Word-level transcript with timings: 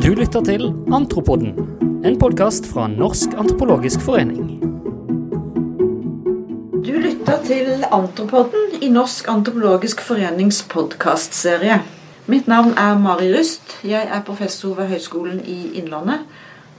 Du 0.00 0.14
lytter 0.16 0.40
til 0.40 0.62
Antropoden, 0.96 1.50
en 2.08 2.14
podkast 2.18 2.64
fra 2.72 2.86
Norsk 2.88 3.34
antropologisk 3.36 4.00
forening. 4.00 4.54
Du 6.86 6.94
lytter 6.96 7.42
til 7.44 7.84
Antropoden 7.92 8.78
i 8.80 8.88
Norsk 8.88 9.28
antropologisk 9.28 10.00
forenings 10.00 10.62
podkastserie. 10.72 11.82
Mitt 12.32 12.48
navn 12.48 12.72
er 12.80 12.96
Mari 12.98 13.28
Rust. 13.34 13.76
Jeg 13.84 14.08
er 14.08 14.24
professor 14.24 14.72
ved 14.78 14.88
Høgskolen 14.88 15.42
i 15.44 15.58
Innlandet 15.82 16.24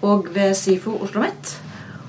og 0.01 0.31
ved 0.33 0.55
SIFO 0.57 0.95
Oslo 0.95 1.05
OsloMet. 1.21 1.59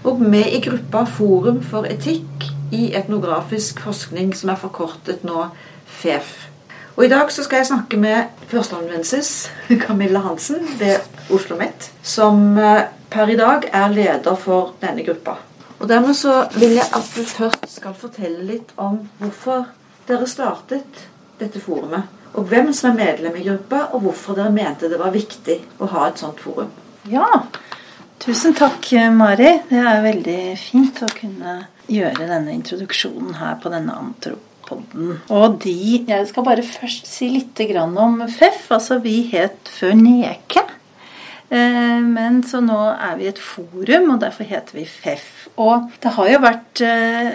Og 0.04 0.20
med 0.20 0.48
i 0.48 0.62
gruppa 0.64 1.04
Forum 1.04 1.60
for 1.62 1.84
etikk 1.92 2.48
i 2.72 2.94
etnografisk 2.96 3.84
forskning, 3.84 4.32
som 4.36 4.54
er 4.54 4.64
forkortet 4.64 5.28
nå 5.28 5.44
FEF. 5.84 6.51
Og 6.96 7.04
I 7.06 7.08
dag 7.08 7.30
så 7.32 7.44
skal 7.44 7.62
jeg 7.62 7.70
snakke 7.70 7.96
med 7.96 8.42
førsteamanuensis 8.50 9.50
Camilla 9.84 10.20
Hansen 10.26 10.60
ved 10.78 10.98
Oslo 11.30 11.38
OsloMet, 11.38 11.88
som 12.02 12.58
eh, 12.58 12.82
per 13.10 13.30
i 13.32 13.36
dag 13.38 13.64
er 13.72 13.94
leder 13.94 14.36
for 14.36 14.74
denne 14.82 15.04
gruppa. 15.06 15.38
Og 15.78 15.88
Dermed 15.88 16.14
så 16.14 16.42
vil 16.54 16.76
jeg 16.76 16.84
at 16.92 17.08
du 17.16 17.24
først 17.24 17.64
skal 17.78 17.96
fortelle 17.96 18.44
litt 18.44 18.74
om 18.76 19.00
hvorfor 19.22 19.64
dere 20.06 20.28
startet 20.28 21.06
dette 21.40 21.60
forumet. 21.64 22.12
Og 22.36 22.44
hvem 22.52 22.70
som 22.76 22.92
er 22.92 23.00
medlem 23.00 23.40
i 23.40 23.46
gruppa, 23.48 23.86
og 23.96 24.04
hvorfor 24.04 24.36
dere 24.36 24.52
mente 24.52 24.92
det 24.92 25.00
var 25.00 25.16
viktig 25.16 25.58
å 25.80 25.88
ha 25.96 26.06
et 26.10 26.20
sånt 26.20 26.44
forum. 26.44 26.70
Ja, 27.08 27.26
tusen 28.20 28.52
takk, 28.56 28.84
Mari. 29.16 29.56
Det 29.72 29.80
er 29.80 30.04
veldig 30.04 30.40
fint 30.60 31.02
å 31.02 31.10
kunne 31.16 31.58
gjøre 31.88 32.28
denne 32.28 32.52
introduksjonen 32.60 33.40
her 33.40 33.56
på 33.64 33.72
denne 33.72 33.96
antrop 33.96 34.51
podden. 34.72 35.16
Og 35.30 35.58
de 35.62 36.04
Jeg 36.08 36.28
skal 36.28 36.46
bare 36.46 36.64
først 36.66 37.06
si 37.06 37.28
litt 37.28 37.60
om 37.76 38.22
FEF. 38.28 38.70
Altså, 38.70 38.98
vi 38.98 39.28
het 39.32 39.68
før 39.68 39.94
Neke. 39.98 40.64
Eh, 41.52 42.00
men 42.00 42.40
så 42.48 42.62
nå 42.64 42.78
er 42.94 43.18
vi 43.18 43.28
et 43.28 43.38
forum, 43.38 44.14
og 44.14 44.20
derfor 44.22 44.48
heter 44.48 44.78
vi 44.78 44.86
FEF. 44.88 45.48
Og 45.60 45.90
det 46.02 46.14
har 46.16 46.30
jo 46.32 46.38
vært 46.40 46.84
eh, 46.86 47.32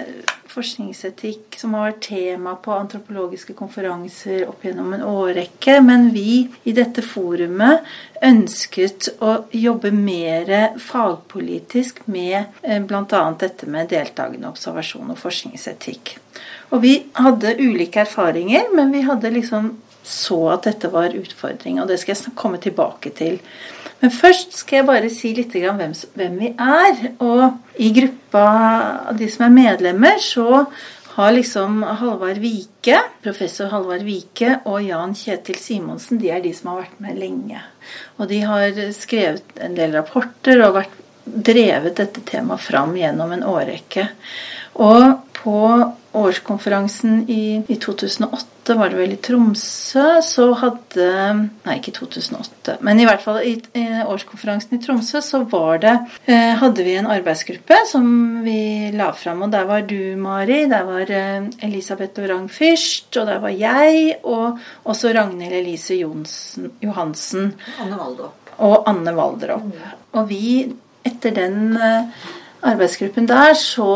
forskningsetikk 0.58 1.60
som 1.62 1.76
har 1.78 1.92
vært 1.92 2.04
tema 2.10 2.56
på 2.62 2.74
antropologiske 2.74 3.54
konferanser 3.58 4.48
opp 4.50 4.66
gjennom 4.66 4.96
en 4.98 5.06
årrekke. 5.06 5.80
Men 5.86 6.10
vi 6.16 6.48
i 6.68 6.74
dette 6.76 7.04
forumet 7.06 7.86
ønsket 8.26 9.12
å 9.22 9.34
jobbe 9.54 9.94
mer 9.94 10.52
fagpolitisk 10.82 12.04
med 12.10 12.40
eh, 12.64 12.82
bl.a. 12.82 13.24
dette 13.40 13.70
med 13.70 13.92
deltakende 13.94 14.50
observasjon 14.50 15.14
og 15.14 15.22
forskningsetikk. 15.22 16.18
Og 16.74 16.82
vi 16.84 16.96
hadde 17.16 17.56
ulike 17.62 18.02
erfaringer, 18.04 18.72
men 18.76 18.92
vi 18.92 19.06
hadde 19.08 19.32
liksom 19.38 19.76
så 20.08 20.40
at 20.56 20.68
dette 20.70 20.92
var 20.94 21.16
utfordring, 21.16 21.82
og 21.82 21.90
det 21.92 22.00
skal 22.02 22.16
jeg 22.16 22.36
komme 22.40 22.62
tilbake 22.64 23.12
til. 23.18 23.42
Men 24.00 24.14
først 24.14 24.54
skal 24.60 24.82
jeg 24.82 24.88
bare 24.88 25.10
si 25.10 25.32
litt 25.38 25.56
om 25.68 25.80
hvem, 25.80 25.96
hvem 26.18 26.38
vi 26.38 26.52
er. 26.54 27.00
Og 27.26 27.82
i 27.82 27.90
gruppa 27.96 28.44
av 29.10 29.18
de 29.18 29.30
som 29.34 29.48
er 29.48 29.56
medlemmer, 29.56 30.22
så 30.22 30.66
har 31.18 31.34
liksom 31.34 31.82
Halvard 31.84 32.38
Vike, 32.38 33.00
professor 33.26 33.72
Halvard 33.72 34.04
Vike 34.06 34.60
og 34.70 34.84
Jan 34.86 35.16
Kjetil 35.18 35.58
Simonsen 35.58 36.20
de 36.22 36.30
er 36.30 36.44
de 36.44 36.52
som 36.54 36.70
har 36.70 36.84
vært 36.84 37.00
med 37.02 37.18
lenge. 37.18 37.64
Og 38.22 38.30
de 38.30 38.44
har 38.46 38.78
skrevet 38.94 39.58
en 39.66 39.74
del 39.78 39.98
rapporter 39.98 40.62
og 40.68 40.78
vært, 40.78 40.94
drevet 41.28 41.98
dette 41.98 42.22
temaet 42.24 42.62
fram 42.64 42.94
gjennom 42.96 43.34
en 43.36 43.42
årrekke. 43.44 44.06
Og 44.78 45.28
på 45.38 45.62
årskonferansen 46.18 47.26
i, 47.30 47.62
i, 47.68 47.76
2008, 47.82 48.76
var 48.76 48.92
det 48.92 48.98
vel 49.00 49.14
i 49.16 49.20
Tromsø, 49.24 50.06
så 50.26 50.48
hadde 50.60 51.08
Nei, 51.66 51.76
ikke 51.78 51.94
2008, 51.96 52.78
men 52.86 53.00
i 53.00 53.06
hvert 53.08 53.24
fall 53.24 53.40
i, 53.46 53.54
i 53.78 53.84
årskonferansen 54.04 54.78
i 54.78 54.82
Tromsø 54.84 55.22
så 55.24 55.44
var 55.48 55.82
det 55.84 55.94
eh, 56.28 56.56
Hadde 56.60 56.84
vi 56.84 56.98
en 57.00 57.10
arbeidsgruppe 57.12 57.80
som 57.90 58.08
vi 58.46 58.90
la 58.96 59.12
fram, 59.16 59.46
og 59.46 59.54
der 59.54 59.68
var 59.70 59.86
du, 59.88 60.00
Mari, 60.20 60.64
der 60.72 60.88
var 60.88 61.14
eh, 61.14 61.48
Elisabeth 61.68 62.20
Lorang 62.20 62.50
Fyrst, 62.52 63.12
og 63.16 63.30
der 63.30 63.40
var 63.44 63.56
jeg, 63.56 64.18
og 64.28 64.60
også 64.90 65.14
Ragnhild 65.16 65.60
Elise 65.62 66.02
Jonsen, 66.02 66.74
Johansen. 66.84 67.54
Anne 67.84 68.00
Valdrup. 68.00 68.52
Og 68.66 68.90
Anne 68.90 69.14
Valdrup. 69.16 69.70
Mm. 69.70 69.96
Og 70.18 70.28
vi, 70.32 70.44
etter 71.08 71.36
den 71.36 71.78
eh, 71.78 72.28
arbeidsgruppen 72.66 73.28
der 73.30 73.54
så 73.60 73.88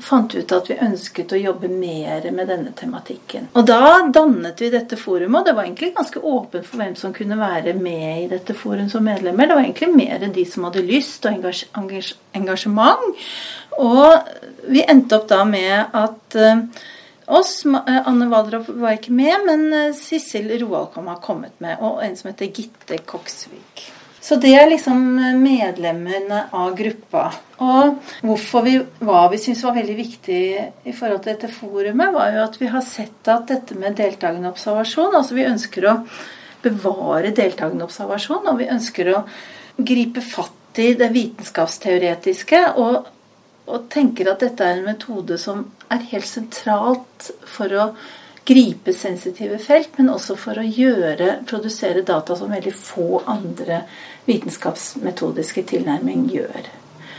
fant 0.00 0.34
vi 0.34 0.42
ut 0.42 0.54
at 0.56 0.70
vi 0.70 0.78
ønsket 0.84 1.34
å 1.34 1.40
jobbe 1.40 1.70
mer 1.72 2.24
med 2.32 2.48
denne 2.50 2.72
tematikken. 2.76 3.48
Og 3.58 3.66
da 3.68 4.08
dannet 4.14 4.60
vi 4.62 4.70
dette 4.72 4.98
forumet, 5.00 5.40
og 5.40 5.48
det 5.48 5.56
var 5.56 5.66
egentlig 5.66 5.92
ganske 5.96 6.22
åpent 6.22 6.66
for 6.66 6.82
hvem 6.82 6.94
som 6.98 7.14
kunne 7.16 7.38
være 7.40 7.74
med 7.78 8.24
i 8.24 8.28
dette 8.32 8.56
forum 8.56 8.88
som 8.92 9.04
medlemmer. 9.04 9.48
Det 9.48 9.58
var 9.58 9.66
egentlig 9.66 9.90
mer 9.94 10.28
de 10.28 10.44
som 10.48 10.68
hadde 10.68 10.86
lyst 10.86 11.26
og 11.28 11.50
engasjement. 12.38 13.26
Og 13.78 14.30
vi 14.68 14.84
endte 14.88 15.18
opp 15.18 15.28
da 15.30 15.44
med 15.46 15.94
at 15.96 16.38
uh, 16.38 16.86
oss, 17.28 17.64
eh, 17.64 18.00
Anne 18.08 18.28
Waldrop 18.32 18.68
var 18.80 18.96
ikke 18.96 19.14
med, 19.14 19.36
men 19.46 19.68
eh, 19.72 19.94
Sissel 19.96 20.50
Roalkom 20.64 21.10
har 21.12 21.22
kommet 21.24 21.60
med, 21.62 21.78
og 21.84 22.02
en 22.04 22.16
som 22.18 22.32
heter 22.32 22.50
Gitte 22.50 22.98
Koksvik. 23.06 23.86
Så 24.20 24.36
det 24.42 24.50
er 24.58 24.66
liksom 24.70 24.98
medlemmene 25.40 26.44
av 26.54 26.72
gruppa. 26.78 27.28
Og 27.62 27.98
hvorfor 28.26 28.64
vi, 28.66 28.74
hva 29.04 29.26
vi 29.32 29.38
syns 29.42 29.62
var 29.66 29.76
veldig 29.78 29.96
viktig 29.98 30.40
i 30.90 30.94
forhold 30.94 31.22
til 31.24 31.34
dette 31.34 31.52
forumet, 31.52 32.14
var 32.14 32.34
jo 32.34 32.42
at 32.44 32.58
vi 32.60 32.70
har 32.72 32.84
sett 32.86 33.30
at 33.30 33.46
dette 33.50 33.78
med 33.78 33.96
deltakende 33.98 34.50
observasjon 34.50 35.14
Altså 35.18 35.38
vi 35.38 35.46
ønsker 35.48 35.86
å 35.86 35.94
bevare 36.64 37.30
deltakende 37.34 37.86
observasjon, 37.86 38.50
og 38.50 38.58
vi 38.58 38.70
ønsker 38.74 39.12
å 39.14 39.22
gripe 39.78 40.24
fatt 40.24 40.82
i 40.82 40.92
det 40.98 41.12
vitenskapsteoretiske. 41.14 42.64
og 42.76 43.14
og 43.68 43.88
tenker 43.92 44.30
at 44.30 44.40
dette 44.40 44.64
er 44.64 44.78
en 44.78 44.86
metode 44.86 45.36
som 45.40 45.66
er 45.92 46.06
helt 46.12 46.28
sentralt 46.28 47.30
for 47.48 47.74
å 47.76 47.88
gripe 48.48 48.92
sensitive 48.96 49.58
felt, 49.60 49.90
men 49.98 50.08
også 50.14 50.36
for 50.40 50.58
å 50.58 50.64
gjøre, 50.64 51.44
produsere 51.48 52.02
data 52.06 52.36
som 52.36 52.52
veldig 52.52 52.72
få 52.72 53.22
andre 53.28 53.82
vitenskapsmetodiske 54.28 55.62
tilnærming 55.68 56.28
gjør. 56.32 56.70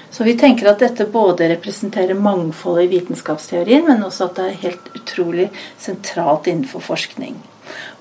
Så 0.10 0.24
vi 0.26 0.34
tenker 0.38 0.72
at 0.72 0.80
dette 0.82 1.06
både 1.06 1.50
representerer 1.52 2.18
mangfoldet 2.18 2.88
i 2.88 2.92
vitenskapsteorien, 2.96 3.86
men 3.86 4.04
også 4.08 4.26
at 4.26 4.36
det 4.40 4.46
er 4.48 4.64
helt 4.64 4.86
utrolig 4.98 5.48
sentralt 5.78 6.48
innenfor 6.50 6.82
forskning. 6.82 7.36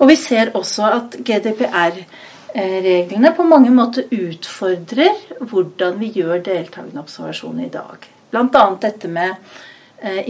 Og 0.01 0.09
vi 0.09 0.15
ser 0.17 0.49
også 0.57 0.83
at 0.89 1.15
GDPR-reglene 1.25 3.31
på 3.37 3.43
mange 3.45 3.69
måter 3.73 4.03
utfordrer 4.09 5.13
hvordan 5.39 5.99
vi 6.01 6.09
gjør 6.17 6.41
deltakende 6.49 7.01
observasjon 7.03 7.59
i 7.61 7.69
dag. 7.73 7.97
Bl.a. 8.33 8.65
dette 8.81 9.07
med 9.09 9.35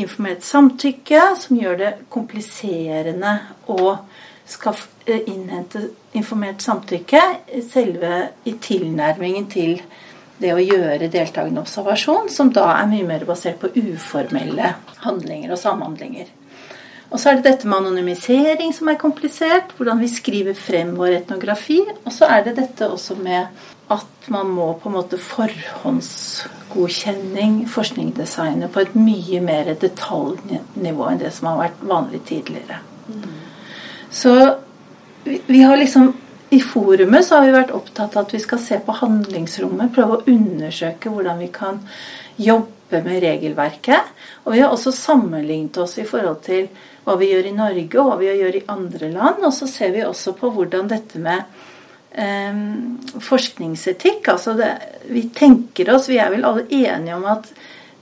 informert 0.01 0.43
samtykke, 0.45 1.21
som 1.37 1.59
gjør 1.59 1.79
det 1.79 1.93
kompliserende 2.09 3.35
å 3.69 3.95
skal 4.49 4.77
innhente 5.05 5.83
informert 6.17 6.63
samtykke 6.65 7.21
selve 7.69 8.13
i 8.49 8.55
tilnærmingen 8.61 9.45
til 9.51 9.75
det 10.39 10.53
å 10.55 10.63
gjøre 10.63 11.09
deltakende 11.11 11.61
observasjon, 11.61 12.29
som 12.31 12.49
da 12.55 12.71
er 12.77 12.89
mye 12.89 13.05
mer 13.07 13.25
basert 13.27 13.59
på 13.61 13.71
uformelle 13.75 14.73
handlinger 15.03 15.53
og 15.53 15.61
samhandlinger. 15.61 16.29
Og 17.09 17.17
så 17.17 17.31
er 17.31 17.39
det 17.39 17.47
dette 17.49 17.67
med 17.67 17.81
anonymisering 17.81 18.71
som 18.75 18.91
er 18.91 18.99
komplisert. 19.01 19.73
Hvordan 19.77 20.01
vi 20.01 20.11
skriver 20.13 20.57
frem 20.57 20.93
vår 20.97 21.23
etnografi. 21.23 21.79
Og 22.05 22.13
så 22.13 22.29
er 22.29 22.45
det 22.45 22.55
dette 22.59 22.85
også 22.85 23.17
med 23.17 23.49
at 23.89 24.29
man 24.29 24.49
må 24.53 24.73
på 24.79 24.89
en 24.89 24.95
måte 24.99 25.17
forhåndsgodkjenning 25.21 27.67
forskningsdesignet 27.73 28.73
på 28.73 28.79
et 28.83 28.95
mye 28.97 29.41
mer 29.41 29.65
detaljnivå 29.81 31.03
enn 31.09 31.21
det 31.21 31.31
som 31.35 31.47
har 31.49 31.57
vært 31.63 31.79
vanlig 31.89 32.21
tidligere. 32.29 32.77
Mm. 33.09 33.29
Så 34.13 34.33
vi, 35.23 35.41
vi 35.47 35.61
har 35.65 35.77
liksom 35.77 36.13
i 36.49 36.61
forumet 36.61 37.25
så 37.25 37.35
har 37.35 37.45
vi 37.45 37.53
vært 37.53 37.71
opptatt 37.77 38.15
av 38.17 38.25
at 38.25 38.33
vi 38.33 38.41
skal 38.41 38.59
se 38.61 38.79
på 38.81 38.95
handlingsrommet, 39.01 39.93
prøve 39.93 40.17
å 40.17 40.23
undersøke 40.31 41.11
hvordan 41.13 41.41
vi 41.43 41.49
kan 41.53 41.83
jobbe 42.41 43.03
med 43.05 43.21
regelverket. 43.21 44.09
Og 44.45 44.55
vi 44.55 44.63
har 44.63 44.73
også 44.73 44.93
sammenlignet 44.95 45.77
oss 45.77 45.99
i 46.01 46.07
forhold 46.09 46.41
til 46.47 46.71
hva 47.05 47.19
vi 47.21 47.29
gjør 47.29 47.51
i 47.51 47.57
Norge, 47.57 48.01
og 48.01 48.09
hva 48.09 48.17
vi 48.21 48.31
gjør 48.31 48.57
i 48.57 48.65
andre 48.73 49.11
land. 49.13 49.45
Og 49.45 49.53
så 49.53 49.69
ser 49.69 49.93
vi 49.93 50.01
også 50.05 50.33
på 50.39 50.49
hvordan 50.55 50.89
dette 50.89 51.21
med 51.21 51.45
forskningsetikk. 53.21 54.27
Altså 54.31 54.53
det, 54.57 54.73
vi 55.09 55.27
tenker 55.35 55.93
oss, 55.93 56.09
vi 56.09 56.17
er 56.17 56.31
vel 56.33 56.45
alle 56.47 56.65
enige 56.69 57.15
om 57.15 57.27
at 57.29 57.51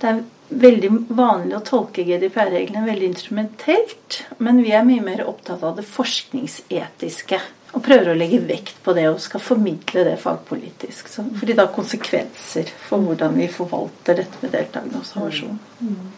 det 0.01 0.09
er 0.09 0.23
veldig 0.47 0.89
vanlig 1.17 1.57
å 1.57 1.65
tolke 1.65 2.05
GDPR-reglene 2.07 2.87
veldig 2.87 3.11
instrumentelt. 3.11 4.21
Men 4.37 4.61
vi 4.63 4.71
er 4.75 4.87
mye 4.87 5.03
mer 5.03 5.25
opptatt 5.27 5.63
av 5.67 5.75
det 5.79 5.85
forskningsetiske. 5.89 7.41
Og 7.75 7.83
prøver 7.83 8.13
å 8.13 8.17
legge 8.17 8.39
vekt 8.47 8.77
på 8.83 8.93
det 8.95 9.09
og 9.09 9.19
skal 9.21 9.43
formidle 9.43 10.05
det 10.07 10.15
fagpolitisk. 10.21 11.09
Så, 11.11 11.25
fordi 11.35 11.53
det 11.53 11.65
har 11.65 11.73
konsekvenser 11.75 12.71
for 12.87 13.03
hvordan 13.03 13.35
vi 13.37 13.49
forvalter 13.51 14.21
dette 14.21 14.39
med 14.41 14.55
deltakende 14.55 15.01
observasjon. 15.03 15.59
Mm. 15.81 16.13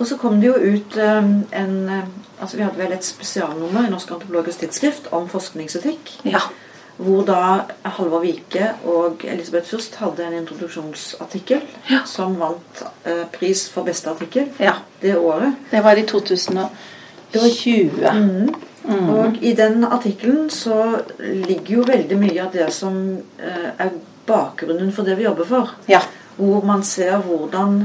Og 0.00 0.08
så 0.08 0.16
kom 0.18 0.40
det 0.40 0.48
jo 0.48 0.56
ut 0.56 0.96
um, 0.96 1.32
en 1.52 1.76
altså 2.40 2.56
Vi 2.56 2.64
hadde 2.64 2.80
vel 2.80 2.94
et 2.96 3.04
spesialnummer 3.04 3.84
i 3.84 3.90
Norsk 3.92 4.14
antropologisk 4.14 4.62
tidsskrift 4.62 5.10
om 5.12 5.26
forskningsetikk. 5.28 6.14
Ja. 6.24 6.40
Hvor 7.00 7.22
da 7.24 7.40
Halvor 7.96 8.20
Vike 8.20 8.66
og 8.84 9.22
Elisabeth 9.24 9.70
Fürst 9.72 9.96
hadde 10.02 10.26
en 10.26 10.34
introduksjonsartikkel 10.42 11.62
Ja. 11.90 12.02
som 12.06 12.34
vant 12.40 12.82
eh, 13.08 13.24
pris 13.32 13.62
for 13.72 13.82
beste 13.88 14.10
artikkel 14.10 14.50
Ja. 14.60 14.72
det 15.02 15.16
året. 15.16 15.54
Det 15.70 15.80
var 15.84 15.96
i 15.96 16.02
2020. 16.06 16.68
Mm. 18.84 19.08
Og 19.10 19.36
i 19.42 19.52
den 19.54 19.84
artikkelen 19.84 20.50
så 20.50 20.98
ligger 21.20 21.74
jo 21.76 21.84
veldig 21.86 22.16
mye 22.18 22.42
av 22.42 22.52
det 22.52 22.68
som 22.74 22.96
eh, 23.38 23.70
er 23.78 23.90
bakgrunnen 24.26 24.92
for 24.92 25.02
det 25.06 25.16
vi 25.18 25.24
jobber 25.28 25.44
for. 25.48 25.74
Ja. 25.88 26.00
Hvor 26.36 26.64
man 26.66 26.82
ser 26.82 27.16
hvordan 27.24 27.82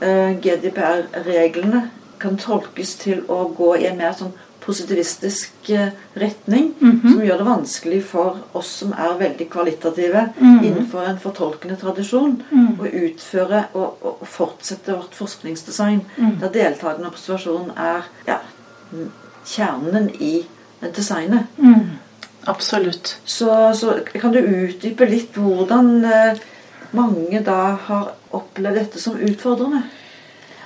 eh, 0.00 0.34
GDPR-reglene 0.40 1.90
kan 2.20 2.36
tolkes 2.40 2.94
til 3.00 3.22
å 3.28 3.44
gå 3.56 3.74
i 3.80 3.86
en 3.90 3.98
mer 4.00 4.12
sånn 4.16 4.32
positivistisk 4.66 5.50
retning 5.68 5.90
retning. 6.14 6.74
-hmm. 6.80 7.12
Som 7.12 7.22
gjør 7.22 7.38
det 7.38 7.46
vanskelig 7.46 8.04
for 8.04 8.36
oss 8.52 8.66
som 8.66 8.92
er 8.92 9.18
veldig 9.18 9.48
kvalitative 9.50 10.28
Mhm. 10.38 10.64
innenfor 10.64 11.02
en 11.08 11.18
fortolkende 11.18 11.76
tradisjon, 11.76 12.42
Mm. 12.50 12.78
å 12.80 12.84
utføre 12.84 13.64
og, 13.74 13.96
og 14.02 14.26
fortsette 14.26 14.92
vårt 14.92 15.14
forskningsdesign. 15.14 16.00
Mm. 16.16 16.38
Der 16.40 16.48
deltakende 16.48 17.08
observasjon 17.08 17.70
er 17.76 18.02
ja, 18.26 18.38
kjernen 19.46 20.10
i 20.20 20.46
designet. 20.96 21.46
Mm. 21.58 21.80
Absolutt. 22.46 23.18
Så, 23.24 23.72
så 23.74 23.98
kan 24.20 24.32
du 24.32 24.38
utdype 24.38 25.08
litt 25.08 25.34
hvordan 25.34 26.04
eh, 26.04 26.36
mange 26.92 27.40
da 27.44 27.74
har 27.86 28.10
opplevd 28.32 28.74
dette 28.78 29.00
som 29.00 29.16
utfordrende? 29.16 29.82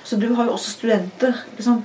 Så 0.08 0.16
du 0.16 0.30
har 0.32 0.46
jo 0.48 0.54
også 0.56 0.70
studenter 0.72 1.34
som, 1.60 1.82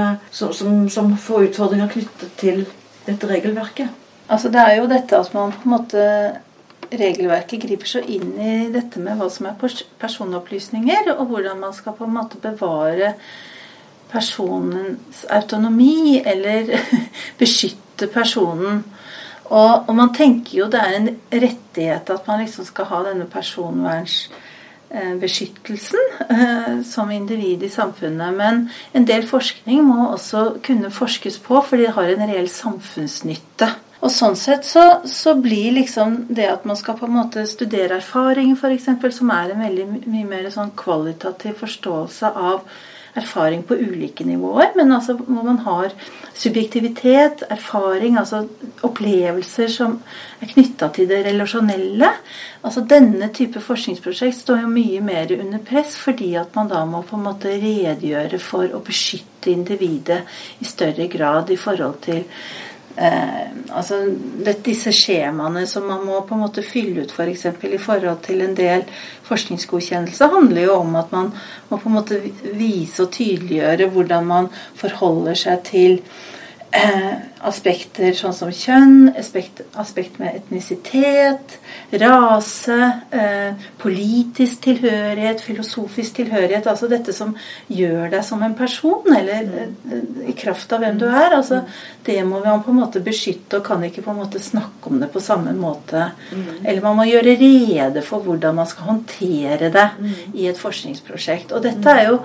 eh, 0.00 0.14
som, 0.30 0.52
som, 0.56 0.76
som 0.88 1.10
får 1.20 1.50
utfordringer 1.50 1.90
knyttet 1.92 2.30
til 2.40 2.62
dette 3.04 3.28
regelverket. 3.28 3.90
Altså 4.32 4.48
Det 4.48 4.62
er 4.62 4.78
jo 4.78 4.86
dette 4.88 5.18
at 5.18 5.34
man 5.36 5.52
på 5.52 5.68
en 5.68 5.74
måte 5.74 6.04
Regelverket 6.90 7.60
griper 7.62 7.86
så 7.86 8.00
inn 8.02 8.32
i 8.40 8.54
dette 8.74 8.98
med 8.98 9.20
hva 9.20 9.28
som 9.30 9.46
er 9.46 9.58
personopplysninger, 10.00 11.12
og 11.12 11.28
hvordan 11.28 11.60
man 11.60 11.76
skal 11.76 11.94
på 11.94 12.02
en 12.08 12.16
måte 12.16 12.40
bevare 12.42 13.12
personens 14.10 15.20
autonomi, 15.30 16.18
eller 16.18 16.72
beskytte 17.42 18.08
personen. 18.10 18.82
Og, 19.52 19.86
og 19.86 19.94
man 20.00 20.10
tenker 20.16 20.64
jo 20.64 20.66
det 20.72 20.80
er 20.82 20.96
en 20.96 21.12
rettighet 21.30 22.10
at 22.10 22.26
man 22.26 22.42
liksom 22.42 22.66
skal 22.66 22.90
ha 22.90 23.04
denne 23.06 23.28
personvernsbeskyttelsen 23.30 24.49
eh, 26.28 26.82
som 26.86 27.10
individ 27.10 27.62
i 27.62 27.70
samfunnet. 27.72 28.34
Men 28.34 28.64
en 28.92 29.06
del 29.08 29.26
forskning 29.28 29.84
må 29.86 30.10
også 30.10 30.62
kunne 30.66 30.90
forskes 30.90 31.38
på, 31.44 31.62
fordi 31.62 31.86
det 31.86 31.94
har 31.96 32.10
en 32.10 32.26
reell 32.30 32.50
samfunnsnytte. 32.50 33.70
Og 34.00 34.08
sånn 34.12 34.36
sett 34.38 34.64
så, 34.64 34.84
så 35.04 35.34
blir 35.36 35.74
liksom 35.76 36.22
det 36.32 36.46
at 36.48 36.64
man 36.68 36.78
skal 36.78 36.96
på 36.96 37.04
en 37.08 37.18
måte 37.18 37.44
studere 37.48 37.98
erfaring, 37.98 38.54
f.eks., 38.56 38.88
som 39.18 39.32
er 39.34 39.52
en 39.52 39.66
veldig 39.66 39.86
mye 40.06 40.28
mer 40.28 40.48
sånn 40.54 40.72
kvalitativ 40.76 41.58
forståelse 41.60 42.32
av 42.32 42.64
erfaring 43.18 43.62
på 43.66 43.74
ulike 43.74 44.24
nivåer, 44.24 44.72
men 44.76 44.92
altså 44.92 45.16
hvor 45.18 45.44
man 45.44 45.58
har 45.64 45.94
subjektivitet, 46.36 47.42
erfaring, 47.50 48.16
altså 48.20 48.44
opplevelser 48.86 49.68
som 49.72 49.98
er 50.40 50.52
knytta 50.52 50.90
til 50.94 51.08
det 51.10 51.24
relasjonelle. 51.26 52.12
Altså 52.62 52.84
Denne 52.88 53.30
type 53.34 53.62
forskningsprosjekt 53.64 54.38
står 54.38 54.64
jo 54.64 54.72
mye 54.72 55.02
mer 55.04 55.32
under 55.36 55.62
press 55.64 55.96
fordi 56.00 56.32
at 56.40 56.54
man 56.56 56.70
da 56.70 56.84
må 56.88 57.02
på 57.06 57.18
en 57.18 57.26
måte 57.26 57.56
redegjøre 57.60 58.40
for 58.42 58.70
å 58.76 58.82
beskytte 58.84 59.52
individet 59.52 60.22
i 60.60 60.68
større 60.68 61.08
grad 61.10 61.50
i 61.50 61.60
forhold 61.60 62.02
til 62.06 62.26
Eh, 62.96 63.50
altså 63.70 64.00
det, 64.44 64.56
disse 64.66 64.92
skjemaene 64.94 65.62
som 65.70 65.86
man 65.86 66.02
må 66.06 66.18
på 66.26 66.34
en 66.34 66.42
måte 66.42 66.64
fylle 66.66 67.04
ut 67.04 67.14
f.eks. 67.14 67.46
For 67.60 67.70
i 67.70 67.80
forhold 67.80 68.24
til 68.26 68.42
en 68.44 68.56
del 68.58 68.84
forskningsgodkjennelse, 69.28 70.30
handler 70.34 70.66
jo 70.66 70.80
om 70.80 70.98
at 70.98 71.14
man 71.14 71.30
må 71.70 71.78
på 71.78 71.90
en 71.90 71.98
måte 72.00 72.18
vise 72.58 73.06
og 73.06 73.12
tydeliggjøre 73.14 73.90
hvordan 73.94 74.26
man 74.26 74.50
forholder 74.80 75.38
seg 75.38 75.64
til 75.70 76.00
aspekter 76.70 78.12
sånn 78.14 78.34
som 78.36 78.50
kjønn, 78.54 79.10
aspekt, 79.18 79.62
aspekt 79.80 80.18
med 80.20 80.36
etnisitet, 80.38 81.56
rase, 82.02 82.78
eh, 83.10 83.56
politisk 83.80 84.60
tilhørighet, 84.68 85.40
filosofisk 85.42 86.20
tilhørighet. 86.20 86.68
Altså 86.70 86.86
dette 86.90 87.14
som 87.16 87.32
gjør 87.66 88.10
deg 88.12 88.22
som 88.24 88.42
en 88.46 88.54
person, 88.54 89.08
eller 89.16 89.48
eh, 89.64 90.28
i 90.30 90.36
kraft 90.38 90.72
av 90.72 90.84
hvem 90.84 91.00
du 91.00 91.06
er. 91.08 91.34
altså 91.40 91.62
Det 92.04 92.20
må 92.24 92.44
man 92.44 92.62
på 92.62 92.70
en 92.70 92.80
måte 92.82 93.02
beskytte, 93.02 93.58
og 93.58 93.66
kan 93.66 93.82
ikke 93.84 94.04
på 94.04 94.14
en 94.14 94.22
måte 94.22 94.38
snakke 94.38 94.92
om 94.92 95.00
det 95.00 95.10
på 95.12 95.24
samme 95.24 95.56
måte. 95.56 96.12
Eller 96.62 96.82
man 96.84 97.00
må 97.00 97.08
gjøre 97.08 97.38
rede 97.40 98.02
for 98.06 98.22
hvordan 98.22 98.54
man 98.60 98.66
skal 98.66 98.92
håndtere 98.92 99.72
det 99.72 99.90
i 100.34 100.46
et 100.46 100.58
forskningsprosjekt. 100.60 101.52
Og 101.52 101.64
dette 101.64 101.90
er 101.90 102.12
jo 102.12 102.20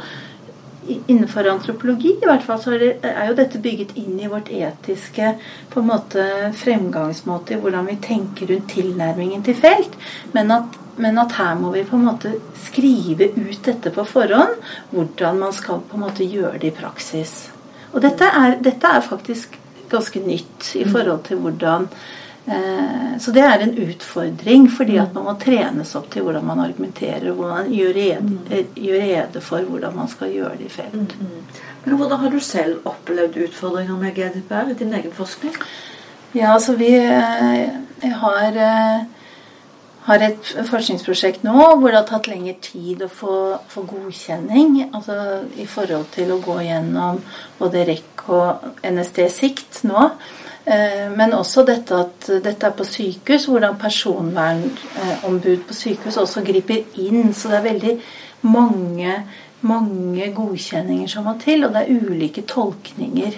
Innenfor 0.87 1.47
antropologi 1.49 2.11
i 2.21 2.27
hvert 2.27 2.43
fall, 2.45 2.59
så 2.61 2.75
er, 2.77 3.21
jo 3.29 3.37
dette 3.37 3.61
bygget 3.61 3.95
inn 3.97 4.19
i 4.21 4.29
vårt 4.29 4.51
etiske 4.53 5.31
på 5.71 5.81
en 5.81 5.89
måte 5.89 6.25
fremgangsmåte 6.59 7.55
i 7.55 7.59
hvordan 7.61 7.89
vi 7.89 7.97
tenker 8.03 8.51
rundt 8.51 8.69
tilnærmingen 8.75 9.43
til 9.45 9.57
felt. 9.57 9.97
Men 10.35 10.53
at, 10.53 10.77
men 11.01 11.17
at 11.21 11.33
her 11.39 11.55
må 11.59 11.73
vi 11.73 11.85
på 11.89 11.97
en 11.97 12.07
måte 12.09 12.35
skrive 12.67 13.31
ut 13.33 13.61
dette 13.65 13.93
på 13.95 14.05
forhånd. 14.07 14.61
Hvordan 14.93 15.41
man 15.41 15.55
skal 15.57 15.81
på 15.89 15.97
en 15.97 16.05
måte 16.05 16.27
gjøre 16.29 16.59
det 16.61 16.73
i 16.73 16.77
praksis. 16.77 17.37
Og 17.93 18.03
dette 18.03 18.27
er, 18.27 18.59
dette 18.61 18.91
er 18.91 19.05
faktisk 19.05 19.57
ganske 19.89 20.21
nytt 20.21 20.73
i 20.77 20.85
forhold 20.85 21.25
til 21.27 21.41
hvordan 21.41 21.89
Så 22.45 23.31
det 23.33 23.41
er 23.41 23.63
en 23.63 23.73
utfordring, 23.79 24.67
fordi 24.69 24.99
at 25.01 25.13
man 25.15 25.25
må 25.25 25.33
trenes 25.41 25.95
opp 25.97 26.11
til 26.13 26.25
hvordan 26.25 26.45
man 26.45 26.59
argumenterer, 26.61 27.31
og 27.31 27.39
hvordan 27.39 27.55
man 27.63 27.71
gjør 27.73 27.95
rede, 27.95 28.37
eh, 28.51 28.67
gjør 28.75 29.01
rede 29.01 29.41
for 29.41 29.65
hvordan 29.65 29.95
man 29.95 30.11
skal 30.11 30.33
gjøre 30.33 30.57
det 30.59 30.67
i 30.67 30.73
felt. 30.75 31.15
Men 31.85 31.97
hvordan 31.97 32.19
har 32.19 32.29
du 32.29 32.39
selv 32.39 32.85
opplevd 32.85 33.37
utfordringer 33.47 33.97
med 33.97 34.15
GDPR 34.17 34.71
i 34.71 34.77
din 34.77 34.93
egen 34.93 35.13
forskning? 35.13 35.57
Ja, 36.35 36.53
altså 36.53 36.75
vi 36.75 36.91
eh, 36.93 38.13
har, 38.19 38.57
eh, 38.67 39.03
har 40.05 40.25
et 40.25 40.49
forskningsprosjekt 40.69 41.45
nå 41.47 41.55
hvor 41.55 41.87
det 41.87 42.01
har 42.01 42.07
tatt 42.09 42.27
lengre 42.27 42.57
tid 42.61 43.05
å 43.05 43.09
få, 43.09 43.35
få 43.71 43.85
godkjenning. 43.89 44.89
Altså 44.91 45.45
i 45.55 45.65
forhold 45.69 46.09
til 46.15 46.33
å 46.35 46.41
gå 46.43 46.59
gjennom 46.67 47.21
både 47.61 47.85
REC 47.87 48.25
og 48.27 48.81
NSD-sikt 48.83 49.85
nå. 49.87 50.09
Eh, 50.65 51.09
Men 51.17 51.33
også 51.33 51.63
dette 51.65 51.95
at 51.95 52.29
dette 52.43 52.67
er 52.67 52.73
på 52.73 52.85
sykehus, 52.89 53.45
hvordan 53.45 53.77
personvernombud 53.77 55.65
på 55.67 55.73
sykehus 55.77 56.17
også 56.17 56.41
griper 56.45 56.85
inn. 57.01 57.33
Så 57.33 57.51
det 57.51 57.57
er 57.59 57.67
veldig 57.69 57.97
mange, 58.41 59.17
mange 59.61 60.31
godkjenninger 60.33 61.07
som 61.07 61.27
må 61.29 61.35
til, 61.41 61.65
og 61.65 61.73
det 61.73 61.83
er 61.83 62.07
ulike 62.09 62.41
tolkninger. 62.49 63.37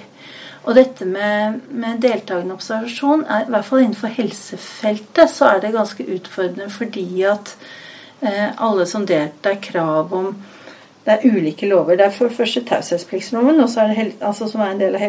Og 0.67 0.75
dette 0.75 1.05
med, 1.07 1.61
med 1.71 2.01
deltakende 2.03 2.55
observasjon, 2.57 3.23
er, 3.23 3.45
i 3.45 3.51
hvert 3.53 3.65
fall 3.65 3.85
innenfor 3.85 4.11
helsefeltet, 4.11 5.31
så 5.31 5.53
er 5.53 5.61
det 5.63 5.75
ganske 5.75 6.03
utfordrende 6.15 6.67
fordi 6.71 7.23
at 7.23 7.53
eh, 8.21 8.49
alle 8.57 8.85
som 8.85 9.05
deltar, 9.07 9.55
er 9.55 9.63
krav 9.63 10.13
om 10.13 10.35
Det 11.07 11.13
er 11.13 11.37
ulike 11.37 11.67
lover. 11.69 11.95
Det 11.95 12.05
er 12.05 12.11
for 12.11 12.29
første 12.29 12.59
hel, 13.95 14.13
altså, 14.21 14.47
som 14.51 14.61
er 14.61 14.73
en 14.73 14.79
del 14.79 14.95
av 14.95 14.99